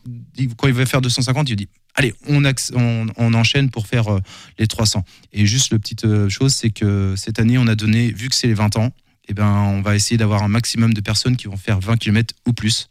[0.57, 4.09] quand il va faire 250, il dit allez, on, acc- on, on enchaîne pour faire
[4.13, 4.21] euh,
[4.59, 5.05] les 300.
[5.33, 8.35] Et juste le petite euh, chose, c'est que cette année, on a donné, vu que
[8.35, 8.91] c'est les 20 ans,
[9.29, 12.35] et ben, on va essayer d'avoir un maximum de personnes qui vont faire 20 km
[12.47, 12.89] ou plus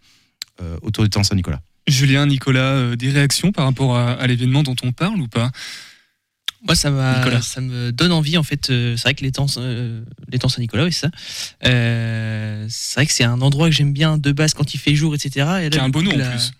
[0.61, 1.59] euh, autour du temps Saint-Nicolas.
[1.87, 5.51] Julien, Nicolas, euh, des réactions par rapport à, à l'événement dont on parle ou pas?
[6.65, 8.65] Moi, ça, ça me donne envie, en fait.
[8.67, 11.11] c'est vrai que l'étang, euh, l'étang Saint-Nicolas, oui, c'est ça.
[11.65, 14.93] Euh, c'est vrai que c'est un endroit que j'aime bien de base quand il fait
[14.95, 15.29] jour, etc.
[15.61, 16.51] Et là, Qui a un beau nom en la- plus.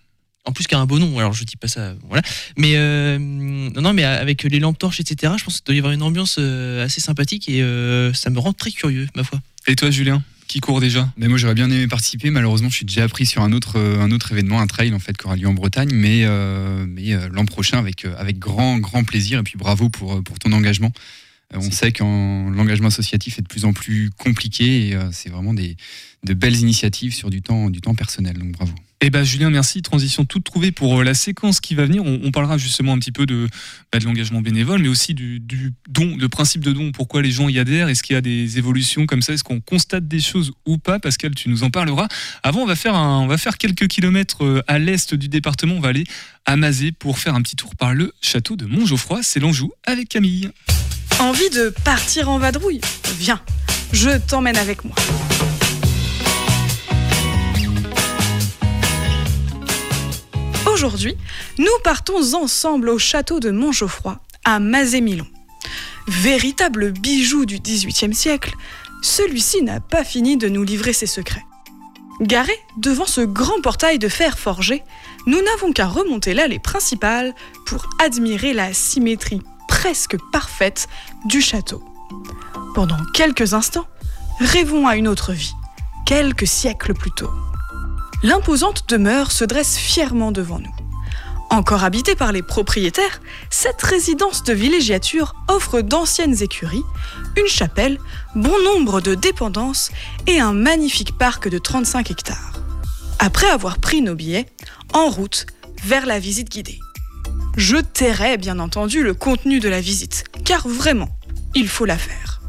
[0.46, 1.18] En plus, qui a un beau nom.
[1.18, 1.94] Alors, je dis pas ça.
[2.08, 2.22] Voilà.
[2.56, 5.34] Mais euh, non, non, mais avec les lampes torches, etc.
[5.38, 8.38] Je pense qu'il doit y avoir une ambiance euh, assez sympathique et euh, ça me
[8.38, 9.38] rend très curieux, ma foi.
[9.66, 11.12] Et toi, Julien, qui court déjà?
[11.16, 14.10] Mais moi j'aurais bien aimé participer, malheureusement je suis déjà pris sur un autre, un
[14.10, 17.28] autre événement, un trail en fait qui aura lieu en Bretagne, mais, euh, mais euh,
[17.30, 20.92] l'an prochain avec, avec grand grand plaisir et puis bravo pour, pour ton engagement.
[21.54, 25.30] Euh, on sait que l'engagement associatif est de plus en plus compliqué et euh, c'est
[25.30, 25.76] vraiment des,
[26.24, 28.72] de belles initiatives sur du temps, du temps personnel, donc bravo.
[29.02, 29.80] Eh ben Julien, merci.
[29.80, 32.04] Transition toute trouvée pour euh, la séquence qui va venir.
[32.04, 33.48] On, parlera justement un petit peu de,
[33.90, 35.40] bah, de l'engagement bénévole, mais aussi du,
[35.88, 36.92] don, le principe de don.
[36.92, 39.32] Pourquoi les gens y adhèrent Est-ce qu'il y a des évolutions comme ça?
[39.32, 40.98] Est-ce qu'on constate des choses ou pas?
[40.98, 42.08] Pascal, tu nous en parleras.
[42.42, 42.94] Avant, on va faire,
[43.26, 45.76] va faire quelques kilomètres euh, à l'est du département.
[45.76, 46.04] On va aller
[46.44, 49.20] à Mazé pour faire un petit tour par le château de Montgeoffroy.
[49.22, 50.50] C'est l'Anjou avec Camille.
[51.18, 52.80] Envie de partir en vadrouille?
[53.18, 53.40] Viens,
[53.92, 54.94] je t'emmène avec moi.
[60.82, 61.14] Aujourd'hui,
[61.58, 65.26] nous partons ensemble au château de Montgeoffroy, à Mazé-Milon.
[66.08, 68.54] Véritable bijou du XVIIIe siècle,
[69.02, 71.44] celui-ci n'a pas fini de nous livrer ses secrets.
[72.22, 74.82] Garé devant ce grand portail de fer forgé,
[75.26, 77.34] nous n'avons qu'à remonter l'allée principale
[77.66, 80.88] pour admirer la symétrie presque parfaite
[81.26, 81.84] du château.
[82.74, 83.86] Pendant quelques instants,
[84.38, 85.52] rêvons à une autre vie,
[86.06, 87.28] quelques siècles plus tôt.
[88.22, 90.74] L'imposante demeure se dresse fièrement devant nous.
[91.48, 96.84] Encore habitée par les propriétaires, cette résidence de villégiature offre d'anciennes écuries,
[97.36, 97.98] une chapelle,
[98.36, 99.90] bon nombre de dépendances
[100.26, 102.52] et un magnifique parc de 35 hectares.
[103.18, 104.46] Après avoir pris nos billets,
[104.92, 105.46] en route
[105.82, 106.78] vers la visite guidée.
[107.56, 111.08] Je tairai bien entendu le contenu de la visite, car vraiment,
[111.54, 112.40] il faut la faire.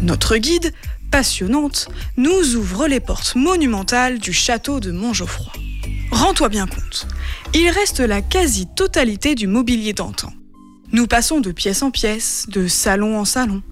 [0.00, 0.72] Notre guide,
[1.12, 5.52] passionnante, nous ouvre les portes monumentales du château de Montgeoffroy.
[6.10, 7.06] Rends-toi bien compte,
[7.54, 10.32] il reste la quasi-totalité du mobilier d'antan.
[10.90, 13.62] Nous passons de pièce en pièce, de salon en salon,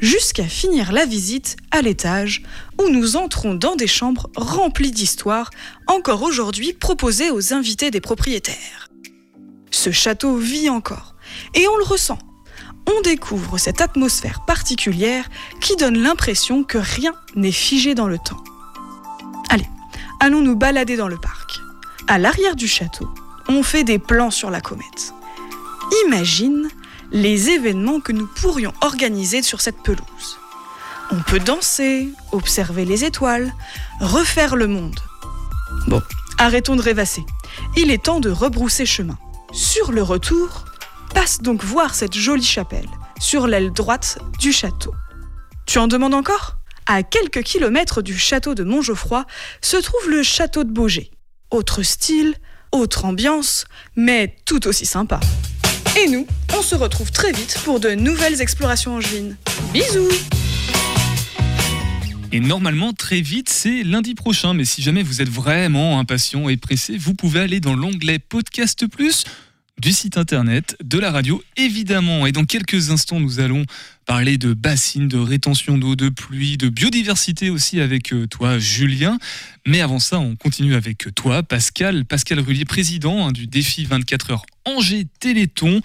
[0.00, 2.42] jusqu'à finir la visite à l'étage
[2.80, 5.50] où nous entrons dans des chambres remplies d'histoires
[5.86, 8.90] encore aujourd'hui proposées aux invités des propriétaires.
[9.70, 11.14] Ce château vit encore
[11.54, 12.18] et on le ressent.
[12.90, 15.28] On découvre cette atmosphère particulière
[15.60, 18.42] qui donne l'impression que rien n'est figé dans le temps.
[19.50, 19.68] Allez,
[20.20, 21.60] allons nous balader dans le parc.
[22.06, 23.12] À l'arrière du château,
[23.48, 25.12] on fait des plans sur la comète.
[26.06, 26.68] Imagine
[27.12, 30.38] les événements que nous pourrions organiser sur cette pelouse.
[31.10, 33.52] On peut danser, observer les étoiles,
[34.00, 34.98] refaire le monde.
[35.88, 36.00] Bon,
[36.38, 37.24] arrêtons de rêvasser.
[37.76, 39.18] Il est temps de rebrousser chemin.
[39.52, 40.64] Sur le retour,
[41.14, 42.88] passe donc voir cette jolie chapelle,
[43.20, 44.94] sur l'aile droite du château.
[45.66, 46.56] Tu en demandes encore?
[46.86, 49.26] À quelques kilomètres du château de Montgeoffroy
[49.60, 51.10] se trouve le château de Beaugé.
[51.50, 52.34] Autre style,
[52.72, 53.66] autre ambiance,
[53.96, 55.20] mais tout aussi sympa.
[55.98, 59.36] Et nous, on se retrouve très vite pour de nouvelles explorations angevines.
[59.72, 60.08] Bisous
[62.32, 64.54] Et normalement, très vite, c'est lundi prochain.
[64.54, 68.86] Mais si jamais vous êtes vraiment impatient et pressé, vous pouvez aller dans l'onglet Podcast
[68.86, 69.24] Plus
[69.78, 72.26] du site internet de la radio, évidemment.
[72.26, 73.64] Et dans quelques instants, nous allons
[74.06, 79.18] parler de bassines, de rétention d'eau, de pluie, de biodiversité aussi avec euh, toi, Julien.
[79.66, 82.04] Mais avant ça, on continue avec toi, Pascal.
[82.04, 85.80] Pascal Rullier, président hein, du défi 24 heures Angers Téléthon.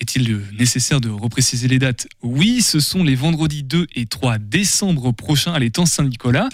[0.00, 2.06] Est-il euh, nécessaire de repréciser les dates?
[2.22, 6.48] Oui, ce sont les vendredis 2 et 3 décembre prochains à l'étang Saint-Nicolas.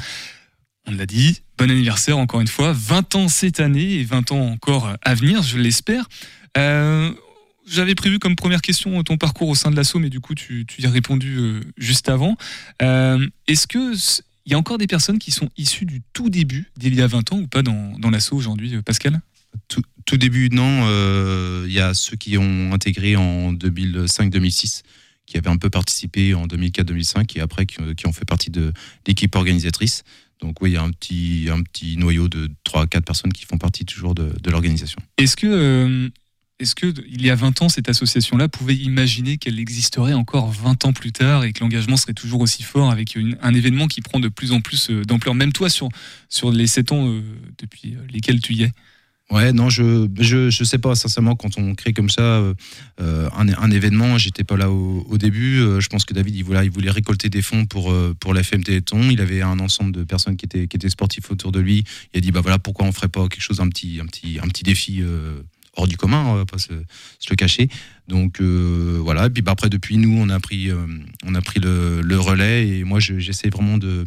[0.87, 4.48] On l'a dit, bon anniversaire encore une fois, 20 ans cette année et 20 ans
[4.48, 6.09] encore à venir, je l'espère.
[6.56, 7.12] Euh,
[7.66, 10.64] J'avais prévu comme première question ton parcours au sein de l'assaut, mais du coup tu,
[10.66, 12.36] tu y as répondu euh, juste avant.
[12.82, 13.94] Euh, Est-ce que
[14.46, 17.06] il y a encore des personnes qui sont issues du tout début d'il y a
[17.06, 19.20] 20 ans ou pas dans, dans l'assaut aujourd'hui, Pascal?
[19.68, 20.86] Tout, tout, début, non.
[20.88, 24.82] Euh, Il y a ceux qui ont intégré en 2005-2006,
[25.26, 28.72] qui avaient un peu participé en 2004-2005 et après qui, qui, ont fait partie de
[29.06, 30.02] l'équipe organisatrice.
[30.40, 33.58] Donc oui, il y a un petit, un petit noyau de 3-4 personnes qui font
[33.58, 34.98] partie toujours de, de l'organisation.
[35.18, 36.08] Est-ce que, euh,
[36.61, 40.85] est-ce que il y a 20 ans, cette association-là pouvait imaginer qu'elle existerait encore 20
[40.85, 44.20] ans plus tard et que l'engagement serait toujours aussi fort avec un événement qui prend
[44.20, 45.88] de plus en plus euh, d'ampleur, même toi sur,
[46.53, 47.23] les 7 ans euh,
[47.59, 48.73] depuis lesquels tu y es?
[49.31, 52.42] Ouais, non, je, je, je sais pas, sincèrement, quand on crée comme ça
[53.01, 55.61] euh, un, événement, j'étais pas là au, début.
[55.61, 58.64] Euh, je pense que David, il voulait, récolter des fonds pour, euh, pour la FM
[58.64, 59.09] Téléthon.
[59.09, 61.85] Il avait un ensemble de personnes qui étaient, qui sportifs autour de lui.
[62.12, 64.01] Il a dit, bah voilà, pourquoi on ferait pas quelque chose, un petit,
[64.64, 65.42] défi euh,
[65.76, 67.68] hors du commun, pas se, le cacher.
[68.09, 70.70] Donc euh, voilà, et puis bah, après, depuis, nous, on a pris,
[71.24, 74.06] on a pris le, relais et moi, j'essaie vraiment de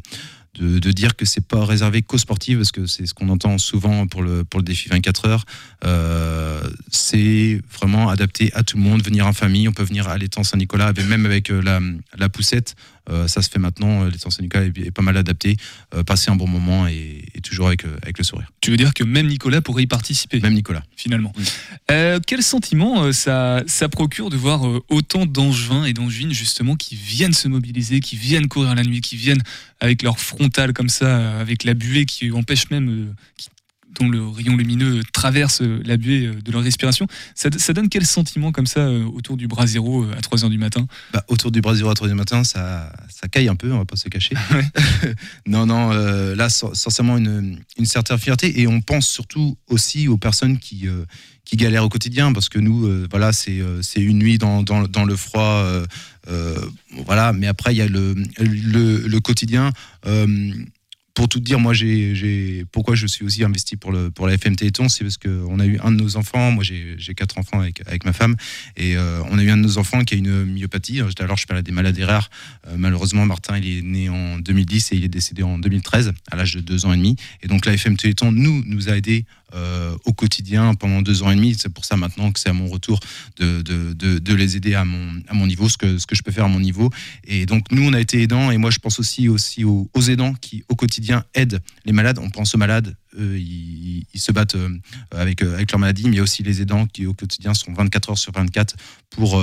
[0.92, 4.22] dire que c'est pas réservé qu'aux sportifs parce que c'est ce qu'on entend souvent pour
[4.22, 5.46] le pour le défi 24 heures.
[5.86, 9.68] Euh, c'est vraiment adapté à tout le monde, venir en famille.
[9.68, 11.52] On peut venir à l'étang Saint-Nicolas, même avec
[12.18, 12.76] la poussette.
[13.10, 14.06] Euh, ça se fait maintenant.
[14.06, 15.58] L'étang Saint-Nicolas est, est, pas mal adapté.
[15.94, 18.48] Euh, passer un bon moment et, et toujours avec avec le sourire.
[18.62, 20.40] Tu veux dire que même Nicolas pourrait y participer?
[20.40, 21.34] Même Nicolas, finalement.
[21.38, 21.44] Oui.
[21.92, 27.34] Euh, quel sentiment ça ça procure de voir autant d'angevins et d'angevines justement qui viennent
[27.34, 29.44] se mobiliser, qui viennent courir la nuit, qui viennent
[29.80, 33.50] avec leur frontale comme ça, avec la buée qui empêche même, qui
[34.00, 37.08] dont le rayon lumineux traverse la buée de leur respiration.
[37.36, 40.86] Ça, ça donne quel sentiment comme ça autour du bras zéro à 3h du matin?
[41.12, 43.80] Bah, Autour du bras zéro à 3h du matin, ça, ça caille un peu, on
[43.80, 44.36] va pas se cacher.
[45.48, 48.60] non, non, là, sincèrement, une, une certaine fierté.
[48.62, 50.88] Et on pense surtout aussi aux personnes qui
[51.46, 54.84] qui galèrent au quotidien parce que nous, euh, voilà, c'est euh, une nuit dans, dans,
[54.84, 55.64] dans le froid,
[56.28, 56.56] euh,
[57.06, 57.34] voilà.
[57.34, 59.72] Mais après, il y a le, le, le quotidien
[61.14, 64.56] pour tout dire, moi, j'ai, pourquoi je suis aussi investi pour, le, pour la FM
[64.56, 67.82] Téléthon, c'est parce qu'on a eu un de nos enfants, moi j'ai, quatre enfants avec,
[67.86, 68.36] avec ma femme,
[68.78, 71.02] et euh, on a eu un de nos enfants qui a une myopathie.
[71.20, 72.30] Alors, je parlais des maladies rares.
[72.68, 76.36] Euh, malheureusement, Martin, il est né en 2010 et il est décédé en 2013, à
[76.36, 77.16] l'âge de deux ans et demi.
[77.44, 81.32] Et donc, la FM Téléthon, nous, nous a aidés euh, au quotidien pendant deux ans
[81.32, 81.56] et demi.
[81.58, 83.00] C'est pour ça maintenant que c'est à mon retour
[83.38, 86.24] de, de, de, les aider à mon, à mon niveau, ce que, ce que je
[86.24, 86.90] peux faire à mon niveau.
[87.26, 90.34] Et donc, nous, on a été aidants, et moi, je pense aussi, aussi aux, aidants
[90.34, 92.20] qui, au quotidien, aide les malades.
[92.20, 94.70] On pense aux malades, ils, se battent euh,
[95.12, 97.54] avec, euh, avec leur maladie, mais il y a aussi les aidants qui au quotidien
[97.54, 98.76] sont 24 heures sur 24
[99.12, 99.40] pour,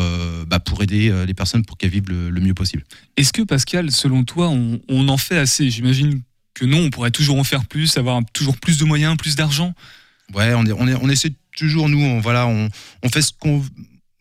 [0.48, 2.82] bah, pour aider les personnes pour qu'elles vivent le, mieux possible.
[3.16, 5.70] Est-ce que Pascal, selon toi, on en fait assez?
[5.70, 6.22] J'imagine
[6.54, 9.74] que non, on pourrait toujours en faire plus, avoir toujours plus de moyens, plus d'argent.
[10.34, 12.68] Ouais, on, est, on, est, on essaie toujours, nous, voilà, on,
[13.02, 13.62] on fait ce qu'on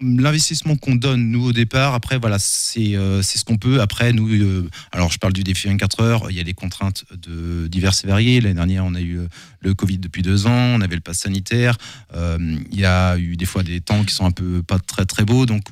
[0.01, 1.93] l'investissement qu'on donne nous au départ.
[1.93, 3.81] Après voilà c'est euh, ce qu'on peut.
[3.81, 6.31] Après nous euh, alors je parle du défi 24 heures.
[6.31, 8.39] Il y a des contraintes de diverses et variées.
[8.41, 9.27] L'année dernière on a eu euh,
[9.59, 10.51] le Covid depuis deux ans.
[10.51, 11.77] On avait le pass sanitaire.
[12.15, 15.25] Il y a eu des fois des temps qui sont un peu pas très très
[15.25, 15.45] beaux.
[15.45, 15.63] Donc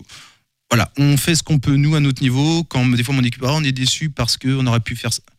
[0.70, 2.64] voilà on fait ce qu'on peut nous à notre niveau.
[2.64, 5.14] Quand des fois mon équipe ah, on est déçu parce que on aurait pu faire
[5.14, 5.22] ça.
[5.22, 5.37] euh,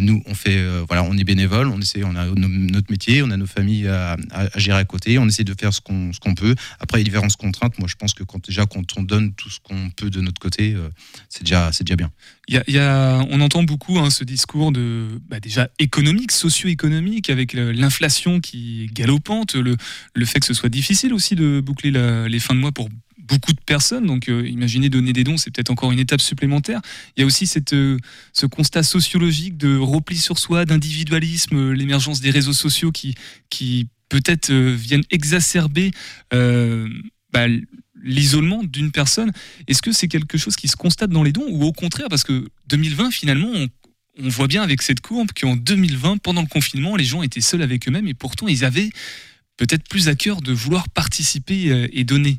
[0.00, 3.30] nous, on fait, euh, voilà, on est bénévole, on essaie, on a notre métier, on
[3.30, 4.16] a nos familles à,
[4.56, 6.54] gérer à côté, on essaie de faire ce qu'on peut.
[6.80, 7.78] Après, il y a différentes contraintes.
[7.78, 10.40] Moi, je pense que quand déjà quand on donne tout ce qu'on peut de notre
[10.40, 10.88] côté, euh,
[11.28, 12.10] c'est déjà c'est déjà bien.
[12.48, 18.40] Y, a, on entend beaucoup hein, ce discours de bah, déjà économique, socio-économique, avec l'inflation
[18.40, 19.76] qui est galopante, le,
[20.14, 22.88] le fait que ce soit difficile aussi de boucler les fins de mois pour
[23.32, 24.06] beaucoup de personnes.
[24.06, 26.80] Donc, euh, imaginez donner des dons, c'est peut-être encore une étape supplémentaire.
[27.16, 27.96] Il y a aussi cette, euh,
[28.34, 33.14] ce constat sociologique de repli sur soi, d'individualisme, euh, l'émergence des réseaux sociaux qui,
[33.48, 35.90] qui peut-être viennent exacerber
[36.30, 37.46] bah,
[38.02, 39.32] l'isolement d'une personne.
[39.66, 42.24] Est-ce que c'est quelque chose qui se constate dans les dons ou au contraire, parce
[42.24, 43.68] que 2020, finalement, on,
[44.22, 47.62] on voit bien avec cette courbe qu'en 2020, pendant le confinement, les gens étaient seuls
[47.62, 48.90] avec eux-mêmes et pourtant ils avaient
[49.56, 52.38] peut-être plus à cœur de vouloir participer et donner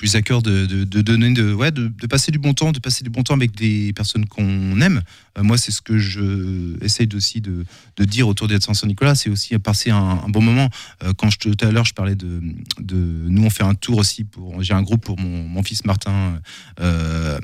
[0.00, 3.10] plus à cœur de, donner, de, ouais, de, passer du bon temps, de passer du
[3.10, 5.02] bon temps avec des personnes qu'on aime.
[5.36, 7.66] Euh, moi, c'est ce que je essaye aussi de,
[7.98, 10.70] dire autour d'être Saint-Nicolas, c'est aussi passer un, bon moment.
[11.04, 12.40] Euh, quand je, tout à l'heure, je parlais de,
[12.78, 15.84] de, nous, on fait un tour aussi pour, j'ai un groupe pour mon, mon fils
[15.84, 16.40] Martin.
[16.80, 17.38] Euh,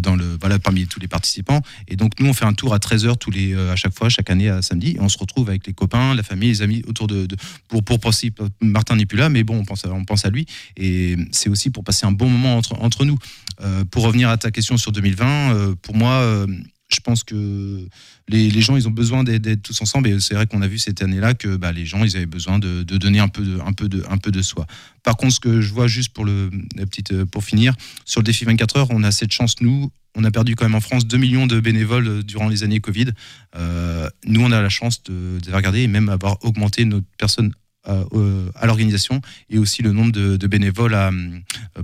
[0.00, 1.60] dans le, voilà, parmi tous les participants.
[1.88, 4.08] Et donc, nous, on fait un tour à 13h tous les, euh, à chaque fois,
[4.08, 4.92] chaque année, à samedi.
[4.96, 7.26] Et on se retrouve avec les copains, la famille, les amis autour de.
[7.68, 8.12] pour, pour, pour,
[8.60, 10.46] Martin n'est plus là, mais bon, on pense à, on pense à lui.
[10.76, 13.18] Et c'est aussi pour passer un bon moment entre, entre nous.
[13.60, 16.46] Euh, pour revenir à ta question sur 2020, pour moi,
[16.94, 17.86] je pense que
[18.28, 20.08] les, gens, ils ont besoin d'être tous ensemble.
[20.08, 22.58] Et c'est vrai qu'on a vu cette année-là que bah, les gens, ils avaient besoin
[22.58, 24.66] de, donner un peu de, soi.
[25.02, 27.74] Par contre, ce que je vois juste pour, la euh, pour finir,
[28.04, 30.74] sur le défi 24 heures, on a cette chance, nous, on a perdu quand même
[30.74, 33.10] en France 2 millions de bénévoles euh, durant les années Covid.
[33.56, 37.52] Euh, nous, on a la chance de, de regarder et même avoir augmenté notre personne
[37.84, 40.96] à, l'organisation et aussi le nombre de, bénévoles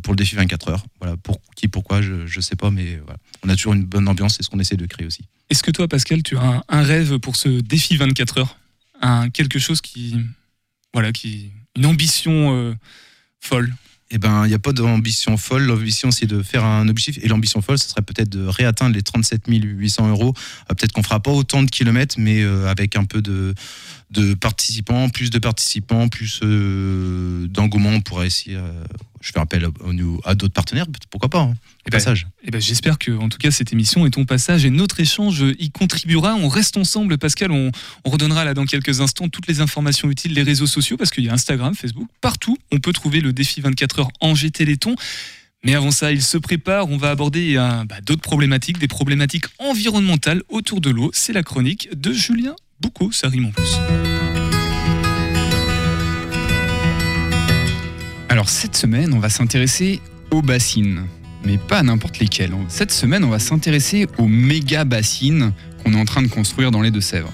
[0.03, 0.87] pour le défi 24 heures.
[1.01, 3.01] Voilà, pour qui, pourquoi, je ne sais pas, mais
[3.45, 5.25] on a toujours une bonne ambiance, c'est ce qu'on essaie de créer aussi.
[5.51, 8.59] Est-ce que toi, Pascal, tu as un, rêve pour ce défi 24 heures?
[9.01, 10.17] Un, Quelque chose qui.
[10.93, 11.53] Voilà, qui.
[11.77, 12.75] Une ambition euh,
[13.41, 13.75] folle?
[14.11, 15.65] Eh ben, il n'y a pas d'ambition folle.
[15.65, 17.23] L'ambition, c'est de faire un objectif.
[17.23, 20.35] Et l'ambition folle, ce serait peut-être de réatteindre les 37 800 euros.
[20.71, 23.55] Euh, peut-être qu'on fera pas autant de kilomètres, mais euh, avec un peu de,
[24.11, 28.59] de participants, plus de participants, plus d'engouement, on pourrait essayer
[29.21, 29.67] je fais appel
[30.25, 32.27] à, d'autres partenaires, pourquoi pas, hein, et eh ben, passage.
[32.43, 35.01] Et eh ben, J'espère que, en tout cas, cette émission et ton passage et notre
[35.01, 36.35] échange y contribuera.
[36.35, 37.51] On reste ensemble, Pascal.
[37.51, 37.71] On,
[38.05, 41.29] redonnera là dans quelques instants toutes les informations utiles, les réseaux sociaux, parce qu'il y
[41.29, 42.57] a Instagram, Facebook, partout.
[42.73, 44.95] On peut trouver le défi 24 heures en Téléthon.
[45.65, 46.89] Mais avant ça, il se prépare.
[46.89, 51.11] On va aborder euh, bah, d'autres problématiques, des problématiques environnementales autour de l'eau.
[51.13, 53.11] C'est la chronique de Julien Boucaud.
[53.13, 53.79] Ça rime en plus.
[58.29, 60.01] Alors cette semaine, on va s'intéresser
[60.31, 61.07] aux bassines,
[61.45, 62.53] mais pas n'importe lesquelles.
[62.69, 65.53] Cette semaine, on va s'intéresser aux méga bassines
[65.83, 67.33] qu'on est en train de construire dans les Deux-Sèvres.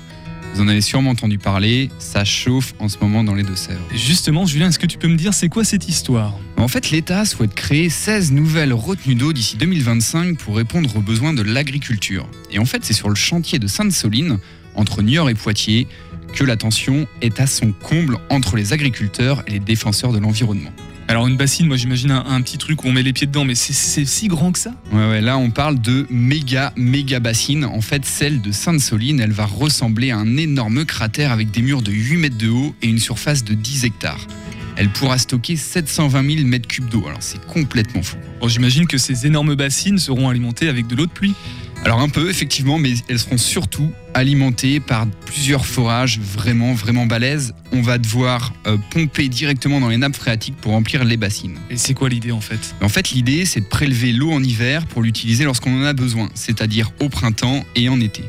[0.55, 3.84] Vous en avez sûrement entendu parler, ça chauffe en ce moment dans les Deux-Sèvres.
[3.92, 6.38] Justement, Julien, est-ce que tu peux me dire c'est quoi cette histoire?
[6.57, 11.34] En fait, l'État souhaite créer 16 nouvelles retenues d'eau d'ici 2025 pour répondre aux besoins
[11.34, 12.28] de l'agriculture.
[12.53, 14.38] Et en fait, c'est sur le chantier de Sainte-Soline,
[14.75, 15.87] entre Niort et Poitiers,
[16.35, 20.70] que la tension est à son comble entre les agriculteurs et les défenseurs de l'environnement.
[21.07, 23.45] Alors une bassine, moi j'imagine un, un petit truc où on met les pieds dedans,
[23.45, 24.75] mais c'est- c'est si grand que ça?
[24.91, 27.64] Ouais, ouais, là on parle de méga, méga bassine.
[27.66, 31.83] En fait, celle de Sainte-Soline, elle va ressembler à un énorme cratère avec des murs
[31.83, 34.27] de 8 mètres de haut et une surface de 10 hectares.
[34.77, 38.16] Elle pourra stocker 720 000 mètres cubes d'eau, alors c'est complètement fou.
[38.41, 41.35] Bon, j'imagine que ces énormes bassines seront alimentées avec de l'eau de pluie.
[41.85, 47.55] Alors un peu, effectivement, mais elles seront surtout alimentées par plusieurs forages vraiment, vraiment balèzes.
[47.72, 51.59] On va devoir euh, pomper directement dans les nappes phréatiques pour remplir les bassines.
[51.68, 52.74] Et c'est quoi l'idée en fait?
[52.80, 56.30] En fait, l'idée, c'est de prélever l'eau en hiver pour l'utiliser lorsqu'on en a besoin,
[56.35, 58.22] c'est-à-dire au printemps et en été.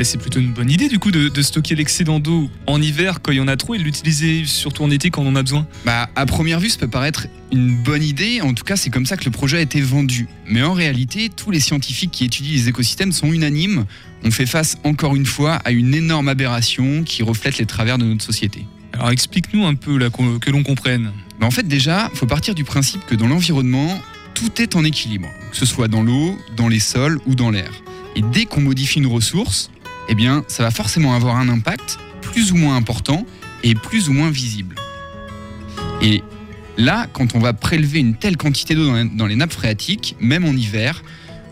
[0.00, 3.32] C'est plutôt une bonne idée du coup de, de stocker l'excédent d'eau en hiver quand
[3.32, 5.42] il y en a trop et de l'utiliser surtout en été quand on en a
[5.42, 5.66] besoin.
[5.84, 8.40] Bah, à première vue, ça peut paraître une bonne idée.
[8.40, 10.28] En tout cas, c'est comme ça que le projet a été vendu.
[10.46, 13.84] Mais en réalité, tous les scientifiques qui étudient les écosystèmes sont unanimes.
[14.24, 18.04] On fait face encore une fois à une énorme aberration qui reflète les travers de
[18.04, 18.66] notre société.
[18.92, 21.12] Alors explique-nous un peu là que l'on comprenne.
[21.40, 24.00] Bah, en fait, déjà, faut partir du principe que dans l'environnement,
[24.34, 27.70] tout est en équilibre, que ce soit dans l'eau, dans les sols ou dans l'air.
[28.16, 29.70] Et dès qu'on modifie une ressource,
[30.08, 33.26] eh bien, ça va forcément avoir un impact plus ou moins important
[33.62, 34.76] et plus ou moins visible.
[36.02, 36.22] Et
[36.76, 40.52] là, quand on va prélever une telle quantité d'eau dans, les nappes phréatiques, même en
[40.52, 41.02] hiver,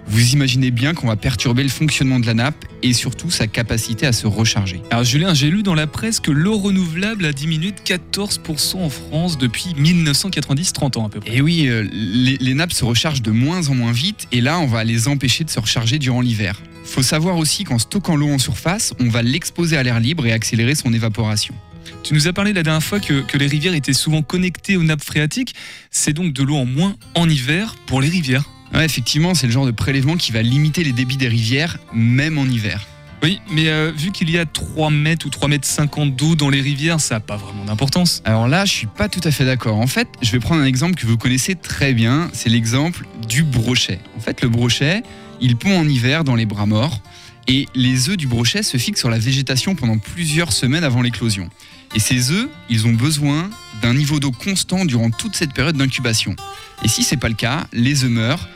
[0.08, 4.06] vous imaginez bien qu'on va perturber le fonctionnement de la nappe et surtout sa capacité
[4.06, 4.80] à se recharger.
[4.92, 8.88] Alors Julien, j'ai lu dans la presse que l'eau renouvelable a diminué de 14% en
[8.88, 11.34] France depuis 1990, 30 ans à peu près.
[11.34, 14.60] Et oui, euh, les, les nappes se rechargent de moins en moins vite et là,
[14.60, 16.60] on va les empêcher de se recharger durant l'hiver.
[16.86, 20.32] Faut savoir aussi qu'en stockant l'eau en surface, on va l'exposer à l'air libre et
[20.32, 21.54] accélérer son évaporation.
[22.02, 24.82] Tu nous as parlé la dernière fois que, que les rivières étaient souvent connectées aux
[24.82, 25.54] nappes phréatiques.
[25.90, 28.44] C'est donc de l'eau en moins en hiver pour les rivières.
[28.72, 32.38] Ouais, effectivement, c'est le genre de prélèvement qui va limiter les débits des rivières, même
[32.38, 32.86] en hiver.
[33.22, 36.50] Oui, mais euh, vu qu'il y a 3 mètres ou 3 mètres 50 d'eau dans
[36.50, 38.22] les rivières, ça n'a pas vraiment d'importance.
[38.24, 39.78] Alors là, je suis pas tout à fait d'accord.
[39.78, 43.42] En fait, je vais prendre un exemple que vous connaissez très bien, c'est l'exemple du
[43.42, 44.00] brochet.
[44.16, 45.02] En fait, le brochet,
[45.40, 47.00] il pond en hiver dans les bras morts
[47.48, 51.48] et les œufs du brochet se fixent sur la végétation pendant plusieurs semaines avant l'éclosion.
[51.94, 53.48] Et ces œufs, ils ont besoin
[53.82, 56.34] d'un niveau d'eau constant durant toute cette période d'incubation.
[56.82, 58.48] Et si c'est pas le cas, les œufs meurent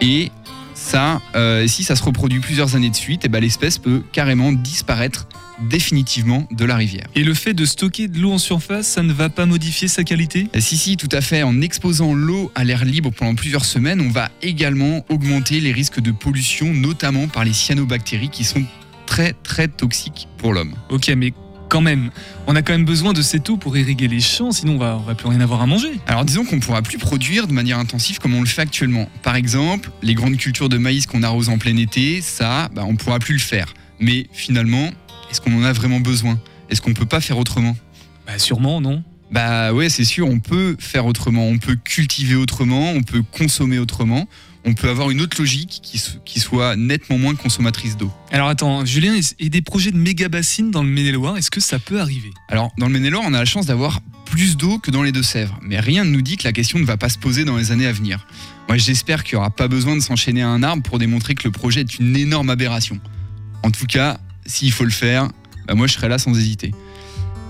[0.00, 0.30] et
[0.74, 4.52] ça, euh, si ça se reproduit plusieurs années de suite, et ben l'espèce peut carrément
[4.52, 5.26] disparaître
[5.60, 7.06] définitivement de la rivière.
[7.14, 10.04] Et le fait de stocker de l'eau en surface, ça ne va pas modifier sa
[10.04, 10.48] qualité?
[10.54, 11.42] Euh, Si, si, tout à fait.
[11.42, 16.00] En exposant l'eau à l'air libre pendant plusieurs semaines, on va également augmenter les risques
[16.00, 18.62] de pollution, notamment par les cyanobactéries qui sont
[19.06, 20.74] très très toxiques pour l'homme.
[20.90, 21.32] Ok, mais
[21.68, 22.10] quand même,
[22.46, 24.96] on a quand même besoin de cette eau pour irriguer les champs, sinon on va,
[24.96, 25.92] on va plus rien avoir à manger.
[26.06, 29.08] Alors disons qu'on ne pourra plus produire de manière intensive comme on le fait actuellement.
[29.22, 32.92] Par exemple, les grandes cultures de maïs qu'on arrose en plein été, ça, bah, on
[32.92, 33.74] ne pourra plus le faire.
[34.00, 34.90] Mais finalement,
[35.30, 36.38] est-ce qu'on en a vraiment besoin?
[36.70, 37.76] Est-ce qu'on peut pas faire autrement?
[38.26, 39.02] Bah sûrement, non.
[39.30, 43.78] Bah ouais, c'est sûr, on peut faire autrement, on peut cultiver autrement, on peut consommer
[43.78, 44.26] autrement,
[44.64, 48.10] on peut avoir une autre logique qui, soit nettement moins consommatrice d'eau.
[48.30, 51.78] Alors attends, Julien, et des projets de méga bassines dans le Maine-et-Loire, est-ce que ça
[51.78, 52.30] peut arriver?
[52.48, 55.58] Alors, dans le Maine-et-Loire, on a la chance d'avoir plus d'eau que dans les Deux-Sèvres,
[55.62, 57.70] mais rien ne nous dit que la question ne va pas se poser dans les
[57.70, 58.26] années à venir.
[58.68, 61.44] Moi, j'espère qu'il n'y aura pas besoin de s'enchaîner à un arbre pour démontrer que
[61.44, 62.98] le projet est une énorme aberration.
[63.62, 64.18] En tout cas,
[64.48, 65.28] s'il faut le faire,
[65.68, 66.72] bah, moi, je serai là sans hésiter.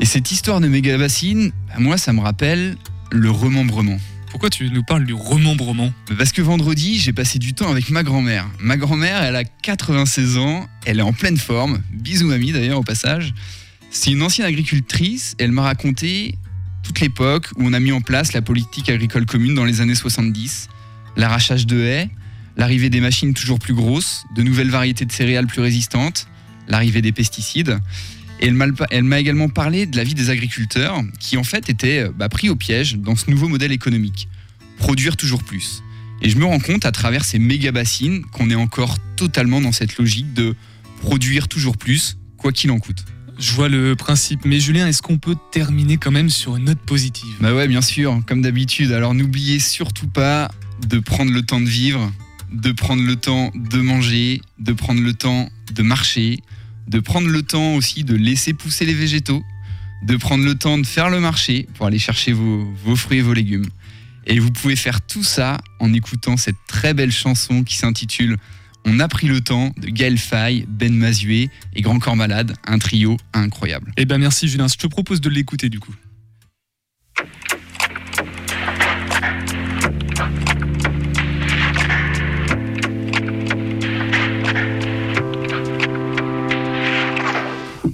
[0.00, 2.76] Et cette histoire de méga bassine, bah, moi, ça me rappelle
[3.10, 3.98] le remembrement.
[4.30, 5.90] Pourquoi tu nous parles du remembrement?
[6.18, 8.46] Parce que vendredi, j'ai passé du temps avec ma grand-mère.
[8.60, 11.80] Ma grand-mère, elle a 96 ans, elle est en pleine forme.
[11.90, 13.32] Bisous mamie d'ailleurs au passage.
[13.90, 16.34] C'est une ancienne agricultrice, elle m'a raconté
[16.82, 19.94] toute l'époque où on a mis en place la politique agricole commune dans les années
[19.94, 20.68] 70.
[21.16, 22.10] L'arrachage de haies,
[22.58, 26.28] l'arrivée des machines toujours plus grosses, de nouvelles variétés de céréales plus résistantes,
[26.68, 27.78] l'arrivée des pesticides.
[28.40, 28.54] Et elle
[29.02, 32.48] m'a- également parlé de la vie des agriculteurs qui en fait étaient euh, bah, pris
[32.48, 34.28] au piège dans ce nouveau modèle économique.
[34.78, 35.82] Produire toujours plus.
[36.22, 39.72] Et je me rends compte à travers ces méga bassines qu'on est encore totalement dans
[39.72, 40.54] cette logique de
[41.00, 43.04] produire toujours plus, quoi qu'il en coûte.
[43.38, 46.80] Je vois le principe, mais Julien, est-ce qu'on peut terminer quand même sur une note
[46.80, 47.34] positive?
[47.40, 48.90] Bah ouais, bien sûr, comme d'habitude.
[48.92, 50.50] Alors n'oubliez surtout pas
[50.88, 52.12] de prendre le temps de vivre,
[52.52, 56.40] de prendre le temps de manger, de prendre le temps de marcher,
[56.88, 59.44] de prendre le temps aussi de laisser pousser les végétaux,
[60.02, 63.34] de prendre le temps de faire le marché pour aller chercher vos, fruits et vos
[63.34, 63.66] légumes.
[64.26, 68.36] Et vous pouvez faire tout ça en écoutant cette très belle chanson qui s'intitule
[68.84, 72.78] On a pris le temps de Gaël Faye, Ben Mazué et Grand Corps Malade, un
[72.78, 73.92] trio incroyable.
[73.96, 75.94] Eh ben merci Julien, je te propose de l'écouter du coup.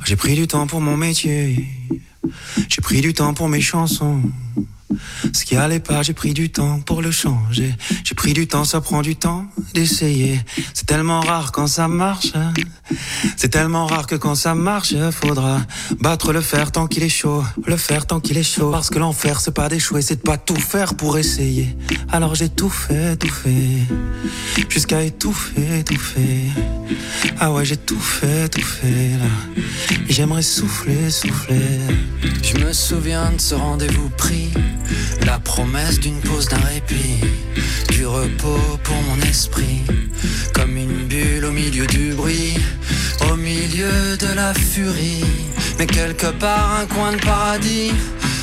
[0.05, 1.67] J'ai pris du temps pour mon métier.
[2.69, 4.21] J'ai pris du temps pour mes chansons.
[5.33, 7.75] Ce qui allait pas, j'ai pris du temps pour le changer.
[8.05, 10.41] J'ai pris du temps, ça prend du temps d'essayer.
[10.73, 12.33] C'est tellement rare quand ça marche.
[13.37, 15.61] C'est tellement rare que quand ça marche, faudra
[16.01, 17.43] battre le fer tant qu'il est chaud.
[17.67, 18.71] Le fer tant qu'il est chaud.
[18.71, 21.77] Parce que l'enfer, c'est pas d'échouer, c'est de pas tout faire pour essayer.
[22.13, 23.83] Alors j'ai tout fait, tout fait.
[24.69, 26.51] Jusqu'à étouffer, étouffer.
[27.41, 29.63] Ah ouais, j'ai tout fait, tout fait là.
[30.09, 31.81] J'aimerais souffler, souffler.
[32.43, 34.51] Je me souviens de ce rendez-vous pris.
[35.27, 37.21] La promesse d'une pause, d'un répit,
[37.91, 39.83] du repos pour mon esprit,
[40.53, 42.55] comme une bulle au milieu du bruit,
[43.31, 45.25] au milieu de la furie.
[45.79, 47.93] Mais quelque part, un coin de paradis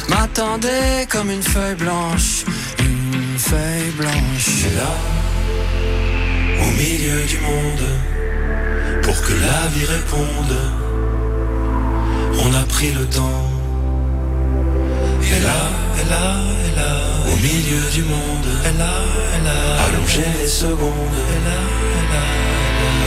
[0.09, 2.45] m'attendait comme une feuille blanche,
[2.79, 4.65] une feuille blanche.
[4.67, 4.93] Et là,
[6.63, 7.87] au milieu du monde,
[9.03, 10.57] pour que la vie réponde,
[12.43, 13.49] on a pris le temps.
[15.23, 15.69] Et là,
[15.99, 16.91] et là, et là,
[17.31, 18.93] au milieu du monde, et là,
[19.35, 21.59] et là, allongé les secondes, et là,
[21.97, 22.23] et là,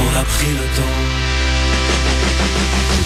[0.03, 1.25] on a pris le temps.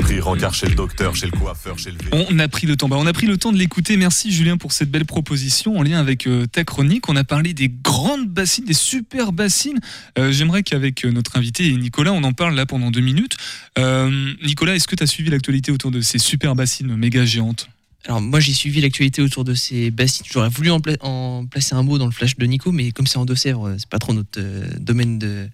[0.00, 1.98] Pris rencard chez le docteur, chez le coiffeur, chez le
[2.30, 2.88] On a pris le temps.
[2.88, 3.96] Bah, on a pris le temps de l'écouter.
[3.96, 7.08] Merci Julien pour cette belle proposition en lien avec euh, ta chronique.
[7.08, 9.80] On a parlé des grandes bassines, des super bassines.
[10.18, 13.36] Euh, J'aimerais qu'avec euh, notre invité Nicolas, on en parle là pendant deux minutes.
[13.78, 17.68] Euh, Nicolas, est-ce que tu as suivi l'actualité autour de ces super bassines méga géantes?
[18.08, 20.24] Alors moi j'ai suivi l'actualité autour de ces bassines.
[20.30, 23.06] J'aurais voulu en, pla- en placer un mot dans le flash de Nico, mais comme
[23.06, 25.46] c'est en Deux-Sèvres, c'est pas trop notre euh, domaine de,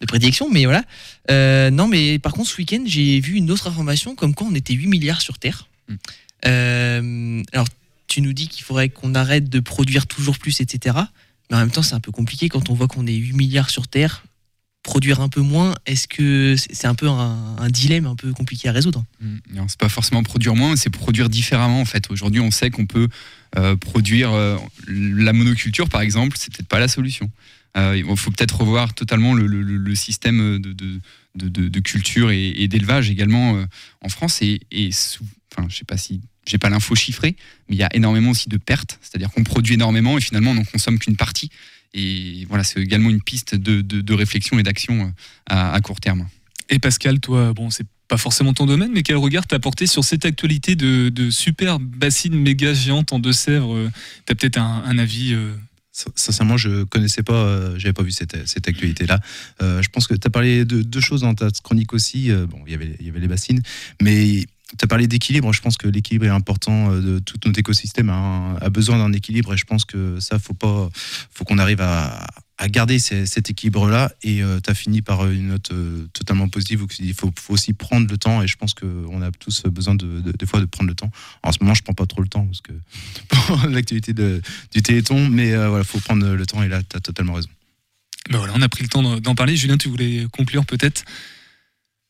[0.00, 0.50] de prédilection.
[0.50, 0.82] Mais voilà.
[1.30, 4.54] Euh, non, mais par contre ce week-end j'ai vu une autre information comme quoi on
[4.56, 5.68] était 8 milliards sur Terre.
[5.88, 5.94] Mm.
[6.46, 7.68] Euh, alors
[8.08, 10.96] tu nous dis qu'il faudrait qu'on arrête de produire toujours plus, etc.
[11.50, 13.70] Mais en même temps c'est un peu compliqué quand on voit qu'on est 8 milliards
[13.70, 14.24] sur Terre.
[14.84, 18.72] Produire un peu moins, est-ce que c'est un peu un, dilemme un peu compliqué à
[18.72, 19.04] résoudre?
[19.20, 19.36] Mm.
[19.54, 22.10] Non, c'est pas forcément produire moins, c'est produire différemment en fait.
[22.10, 23.08] Aujourd'hui, on sait qu'on peut
[23.56, 24.56] euh, produire euh,
[24.86, 27.30] la monoculture, par exemple, c'est peut-être pas la solution.
[27.76, 33.64] Euh, il faut peut-être revoir totalement le, système de, culture et, d'élevage également
[34.00, 34.42] en France.
[34.42, 34.60] Et,
[35.50, 37.36] enfin, je sais pas si j'ai pas l'info chiffrée,
[37.68, 40.54] mais il y a énormément aussi de pertes, c'est-à-dire qu'on produit énormément et finalement on
[40.54, 41.50] n'en consomme qu'une partie.
[41.94, 45.10] Et voilà, c'est également une piste de, de- de réflexion et d'action euh,
[45.46, 46.26] à- à court terme.
[46.70, 50.04] Et Pascal, toi, bon, c'est pas forcément ton domaine, mais quel regard t'as porté sur
[50.04, 53.90] cette actualité de, de super bassines méga géantes en Deux-Sèvres euh,
[54.26, 55.54] T'as peut-être un, un avis euh,
[55.92, 59.20] Sin- Sincèrement, je connaissais pas, euh, j'avais pas vu cette, cette actualité-là.
[59.62, 62.30] Euh, je pense que tu as parlé de deux choses dans ta chronique aussi.
[62.30, 63.62] Euh, bon, il y avait, il y avait les bassines,
[64.02, 64.44] mais
[64.78, 65.52] tu as parlé d'équilibre.
[65.52, 66.92] Je pense que l'équilibre est important.
[66.92, 70.18] euh, De, tout notre écosystème a, un- a besoin d'un équilibre, et je pense que
[70.20, 70.88] ça, faut pas,
[71.30, 72.26] faut qu'on arrive à,
[72.70, 74.12] garder cet équilibre-là.
[74.22, 77.72] Et tu as fini par une note euh, totalement positive où il faut, faut aussi
[77.74, 78.42] prendre le temps.
[78.42, 81.10] Et je pense qu'on a tous besoin de, de- des fois de prendre le temps.
[81.42, 82.72] En ce moment, je prends pas trop le temps parce que
[83.28, 86.62] pour l'activité du Téléthon, mais euh, voilà, faut prendre le temps.
[86.62, 87.48] Et là, tu as totalement raison.
[88.30, 89.56] ben voilà, on a pris le temps d'en parler.
[89.56, 91.04] Julien, tu voulais conclure peut-être?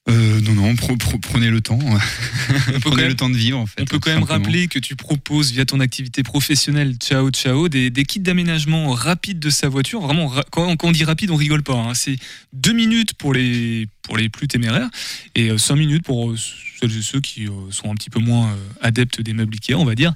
[0.07, 1.79] Euh, non, non, pre- pre- prenez le temps.
[2.83, 3.81] prenez le temps de vivre, en fait.
[3.81, 4.45] On peut quand même simplement.
[4.45, 9.39] rappeler que tu proposes via ton activité professionnelle Ciao Ciao des, des kits d'aménagement rapide
[9.39, 10.03] de sa voiture.
[10.03, 11.75] Vraiment, ra- quand, quand on dit rapide, on rigole pas.
[11.77, 11.95] hein.
[11.95, 12.17] C'est
[12.53, 14.91] deux minutes pour les, pour les plus téméraires
[15.35, 16.37] et euh, cinq minutes pour euh,
[16.81, 19.87] celles et ceux qui euh, sont un petit peu moins adeptes des meubles Ikea, on
[19.87, 20.13] va dire.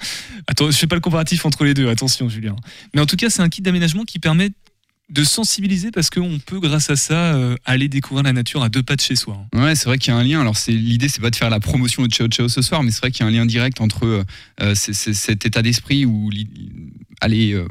[0.48, 2.56] Attends, je fais pas le comparatif entre les deux, attention Julien.
[2.94, 4.50] Mais en tout cas, c'est un kit d'aménagement qui permet
[5.10, 8.82] de sensibiliser parce qu'on peut, grâce à ça, euh, aller découvrir la nature à deux
[8.82, 9.38] pas de chez soi.
[9.54, 9.62] hein.
[9.64, 10.40] Ouais, c'est vrai qu'il y a un lien.
[10.40, 12.90] Alors, c'est l'idée, c'est pas de faire la promotion de Ciao Ciao ce soir, mais
[12.90, 14.24] c'est vrai qu'il y a un lien direct entre euh,
[14.60, 16.30] euh, cet état d'esprit où
[17.20, 17.66] aller euh,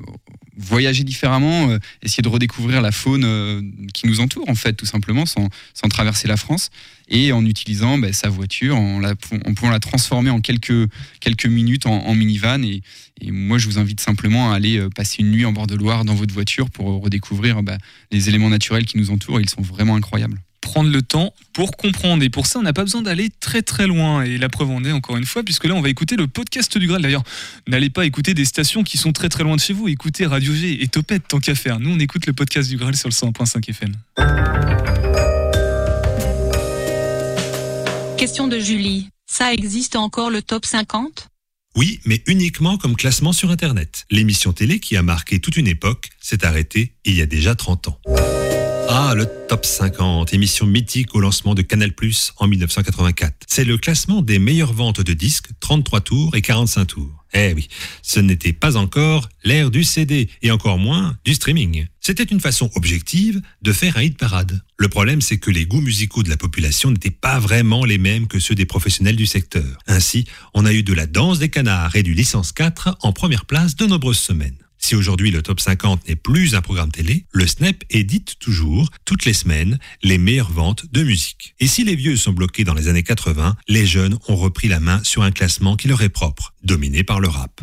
[0.58, 3.62] voyager différemment, euh, essayer de redécouvrir la faune euh,
[3.93, 6.70] qui nous entoure, en fait, tout simplement, sans, sans traverser la France,
[7.08, 9.14] et en utilisant bah, sa voiture, en, la,
[9.45, 10.89] en pouvant la transformer en quelques,
[11.20, 12.64] quelques minutes en, en minivan.
[12.64, 12.82] Et,
[13.22, 16.06] et moi, je vous invite simplement à aller passer une nuit en bord de Loire
[16.06, 17.78] dans votre voiture pour redécouvrir bah,
[18.12, 19.39] les éléments naturels qui nous entourent.
[19.39, 20.41] Ils sont vraiment incroyables.
[20.68, 22.24] Prendre le temps pour comprendre.
[22.24, 24.24] Et pour ça, on n'a pas besoin d'aller très très loin.
[24.24, 26.78] Et la preuve en est, encore une fois, puisque là, on va écouter le podcast
[26.78, 27.01] du Graal.
[27.01, 27.24] D'ailleurs,
[27.68, 29.88] n'allez pas écouter des stations qui sont très très loin de chez vous.
[29.88, 31.80] Écoutez Radio G et Topette, tant qu'à faire.
[31.80, 33.93] Nous, on écoute le podcast du Graal sur le 101.5 FM.
[38.18, 39.09] Question de Julie.
[39.26, 41.30] Ça existe encore le top 50
[41.76, 44.05] Oui, mais uniquement comme classement sur Internet.
[44.11, 47.89] L'émission télé qui a marqué toute une époque s'est arrêtée il y a déjà 30
[47.89, 47.99] ans.
[48.89, 53.35] Ah, le Top 50, émission mythique au lancement de Canal Plus en 1984.
[53.45, 57.25] C'est le classement des meilleures ventes de disques, 33 tours et 45 tours.
[57.33, 57.67] Eh oui,
[58.01, 61.88] ce n'était pas encore l'ère du CD et encore moins du streaming.
[61.99, 64.61] C'était une façon objective de faire un hit parade.
[64.77, 68.27] Le problème, c'est que les goûts musicaux de la population n'étaient pas vraiment les mêmes
[68.27, 69.79] que ceux des professionnels du secteur.
[69.88, 73.45] Ainsi, on a eu de la danse des canards et du licence 4 en première
[73.45, 74.57] place de nombreuses semaines.
[74.88, 79.25] Si aujourd'hui le top 50 n'est plus un programme télé, le Snap édite toujours, toutes
[79.25, 81.55] les semaines, les meilleures ventes de musique.
[81.59, 84.79] Et si les vieux sont bloqués dans les années 80, les jeunes ont repris la
[84.79, 87.59] main sur un classement qui leur est propre, dominé par le rap.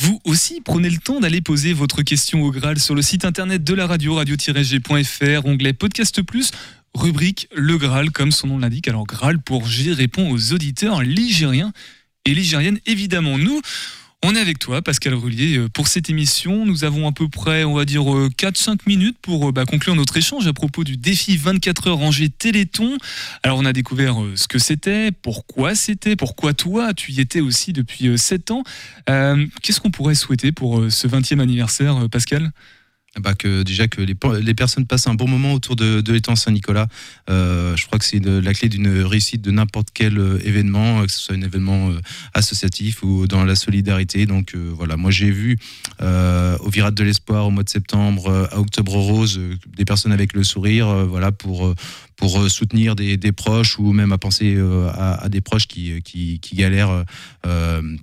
[0.00, 3.62] Vous aussi, prenez le temps d'aller poser votre question au Graal sur le site internet
[3.62, 6.50] de la radio, radio-g.fr, onglet Podcast Plus,
[6.92, 8.88] rubrique Le Graal, comme son nom l'indique.
[8.88, 11.72] Alors, Graal pour G répond aux auditeurs ligériens
[12.24, 13.38] et ligériennes, évidemment.
[13.38, 13.62] Nous,
[14.24, 16.66] on est avec toi, Pascal Rullier, euh, pour cette émission.
[16.66, 20.16] Nous avons à peu près, on va dire, 4-5 minutes pour euh, bah, conclure notre
[20.16, 22.98] échange à propos du défi 24 heures rangé Téléthon.
[23.44, 27.40] Alors, on a découvert euh, ce que c'était, pourquoi c'était, pourquoi toi, tu y étais
[27.40, 28.64] aussi depuis 7 ans.
[29.06, 32.50] Qu'est-ce qu'on pourrait souhaiter pour ce 20e anniversaire, Pascal?
[33.16, 36.36] Bah que déjà que les, les, personnes passent un bon moment autour de, de l'étang
[36.36, 36.86] Saint-Nicolas.
[37.30, 41.10] Euh, je crois que c'est la clé d'une réussite de n'importe quel euh, événement, que
[41.10, 42.00] ce soit un événement euh,
[42.34, 44.26] associatif ou dans la solidarité.
[44.26, 45.58] Donc voilà, moi j'ai vu
[46.00, 49.40] au Virate de l'Espoir au mois de septembre, à Octobre Rose,
[49.76, 51.74] des personnes avec le sourire, voilà pour
[52.18, 54.58] pour soutenir des, proches ou même à penser
[54.92, 57.04] à, à, des proches qui, qui, galèrent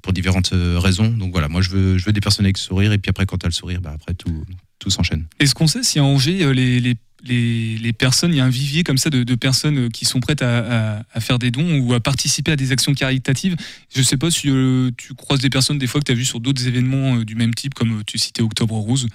[0.02, 1.10] pour différentes raisons.
[1.10, 3.38] Donc voilà, moi je veux, je veux des personnes avec sourire et puis après quand
[3.38, 4.46] tu as le sourire, bah après tout,
[4.80, 5.26] tout s'enchaîne.
[5.40, 8.50] Est-ce qu'on sait si à Angers, euh, les, les, les, personnes, il y a un
[8.50, 11.94] vivier comme ça de, personnes euh, qui sont prêtes à, à, faire des dons ou
[11.94, 13.56] à participer à des actions caritatives?
[13.94, 16.16] Je ne sais pas si euh, tu croises des personnes des fois que tu as
[16.16, 19.08] vues sur d'autres événements du même type, comme tu citais Octobre Rose.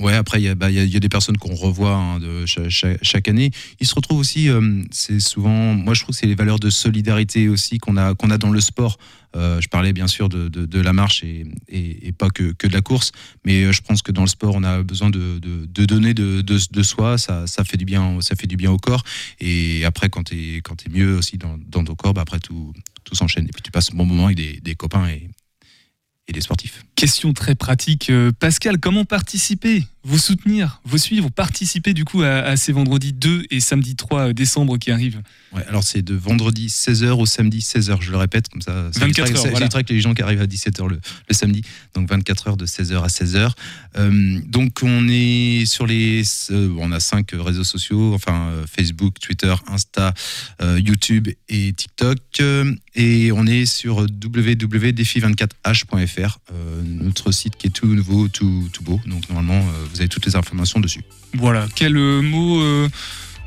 [0.00, 3.52] Ouais, après, il y, bah, y, y, a des personnes qu'on revoit hein, chaque, année.
[3.80, 4.48] Ils se retrouvent aussi,
[4.90, 8.50] c'est souvent, moi je trouve que c'est les valeurs de solidarité aussi qu'on a, dans
[8.50, 8.98] le sport.
[9.36, 13.12] Euh, je parlais bien sûr de, la marche et, pas que, de la course,
[13.44, 15.38] mais euh, je pense que dans le sport, on a besoin de,
[15.84, 19.04] donner de, soi, ça, fait du bien, ça fait du bien au corps.
[19.40, 22.72] Et après, quand tu es, mieux aussi dans, ton corps, bah après tout,
[23.04, 23.44] tout s'enchaîne.
[23.44, 25.28] Et puis tu passes un bon moment avec des, des copains et,
[26.28, 26.84] et des sportifs.
[26.94, 28.10] Question très pratique.
[28.10, 33.46] Euh, Pascal, comment participer Vous soutenir, vous suivre, participer du coup à, ces vendredis 2
[33.50, 35.22] et samedi 3 décembre qui arrivent
[35.54, 38.90] Ouais, alors c'est de vendredi 16h au samedi 16h, je le répète, comme ça.
[38.96, 39.46] 24 heures.
[39.52, 39.68] Voilà.
[39.68, 40.98] que les gens qui arrivent à 17h le,
[41.28, 41.62] le, samedi,
[41.94, 43.52] donc 24 heures de 16h à 16h.
[43.96, 46.24] Euh, donc on est sur les.
[46.50, 50.12] Euh, on a cinq réseaux sociaux, enfin euh, Facebook, Twitter, Insta,
[50.60, 52.18] euh, YouTube et TikTok.
[52.94, 56.38] et on est sur www.défi24h.fr,
[56.84, 59.00] notre site qui est tout nouveau, tout, tout beau.
[59.06, 59.64] Donc normalement,
[59.94, 61.02] vous avez toutes les informations dessus.
[61.34, 62.88] Voilà, quel mot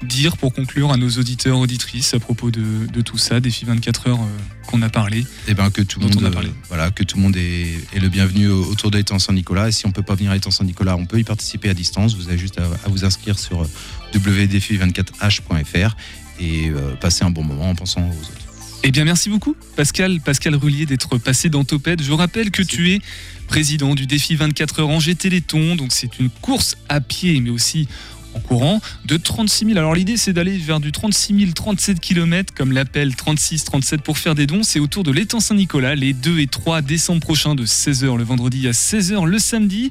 [0.04, 4.10] dire pour conclure à nos auditeurs, auditrices à propos de, de tout ça, défi 24
[4.10, 7.18] heures euh, qu'on a parlé Eh ben que tout le monde, euh, voilà, que tout
[7.18, 9.70] le monde est, est le bienvenu autour de l'étang Saint-Nicolas.
[9.70, 12.16] Et si on peut pas venir à l'étang Saint-Nicolas, on peut y participer à distance.
[12.16, 13.68] Vous avez juste à, à vous inscrire sur
[14.14, 15.96] wdfi24h.fr
[16.40, 18.47] et euh, passer un bon moment en pensant aux autres.
[18.90, 22.02] Eh bien, merci beaucoup, Pascal, Pascal Rullier, d'être passé dans Topette.
[22.02, 23.02] Je rappelle que tu es
[23.50, 25.76] président du défi 24 heures Angers Téléthon.
[25.76, 27.90] Donc, c'est une course à pied, mais aussi
[28.34, 29.78] en courant de 36 000.
[29.78, 34.18] Alors l'idée c'est d'aller vers du 36 000, 37 km comme l'appel 36, 37 pour
[34.18, 34.64] faire des dons.
[34.64, 38.70] C'est autour de l'étang Saint-Nicolas les 2 et 3 décembre prochains de 16h le vendredi
[38.70, 39.90] à 16h le samedi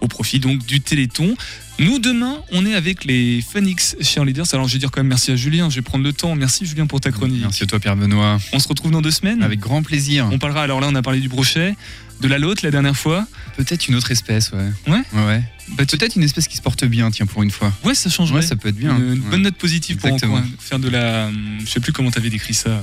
[0.00, 1.36] au profit donc du Téléthon.
[1.78, 4.46] Nous demain, on est avec les Phoenix Cheerleaders.
[4.54, 6.34] Alors je vais dire quand même merci à Julien, je vais prendre le temps.
[6.34, 7.42] Merci Julien pour ta chronique.
[7.42, 8.38] Merci à toi Pierre Benoît.
[8.52, 9.42] On se retrouve dans deux semaines.
[9.42, 10.28] Avec grand plaisir.
[10.32, 11.74] On parlera, alors là on a parlé du brochet,
[12.20, 13.26] de la lotte la dernière fois.
[13.58, 14.70] Peut-être une autre espèce, ouais.
[14.92, 15.42] Ouais Ouais, ouais.
[15.76, 17.72] Bah, peut-être une espèce qui se porte bien, tiens, pour une fois.
[17.84, 18.36] Ouais, ça changerait.
[18.40, 18.96] Ouais, ça peut être bien.
[18.96, 19.30] Une, une Ouais.
[19.32, 20.36] bonne note positive Exactement.
[20.36, 21.30] pour en- faire de la.
[21.60, 22.82] Je sais plus comment tu avais décrit ça.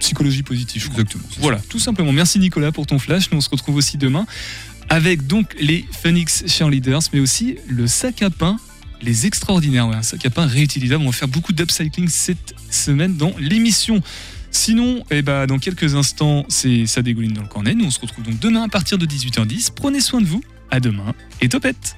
[0.00, 1.00] Psychologie positive, je crois.
[1.00, 1.24] Exactement.
[1.40, 2.12] Voilà, tout simplement.
[2.12, 3.30] Merci Nicolas pour ton flash.
[3.30, 4.26] Nous on se retrouve aussi demain
[4.88, 8.58] avec donc les Phoenix Cheerleaders, mais aussi le sac à pain,
[9.02, 9.86] les extraordinaires.
[9.86, 11.02] Un sac à pain réutilisable.
[11.04, 14.00] On va faire beaucoup d'upcycling cette semaine dans l'émission.
[14.50, 17.74] Sinon, eh ben, dans quelques instants, c'est ça dégouline dans le cornet.
[17.74, 19.72] Nous on se retrouve donc demain à partir de 18h10.
[19.74, 20.42] Prenez soin de vous.
[20.70, 21.96] À demain et topette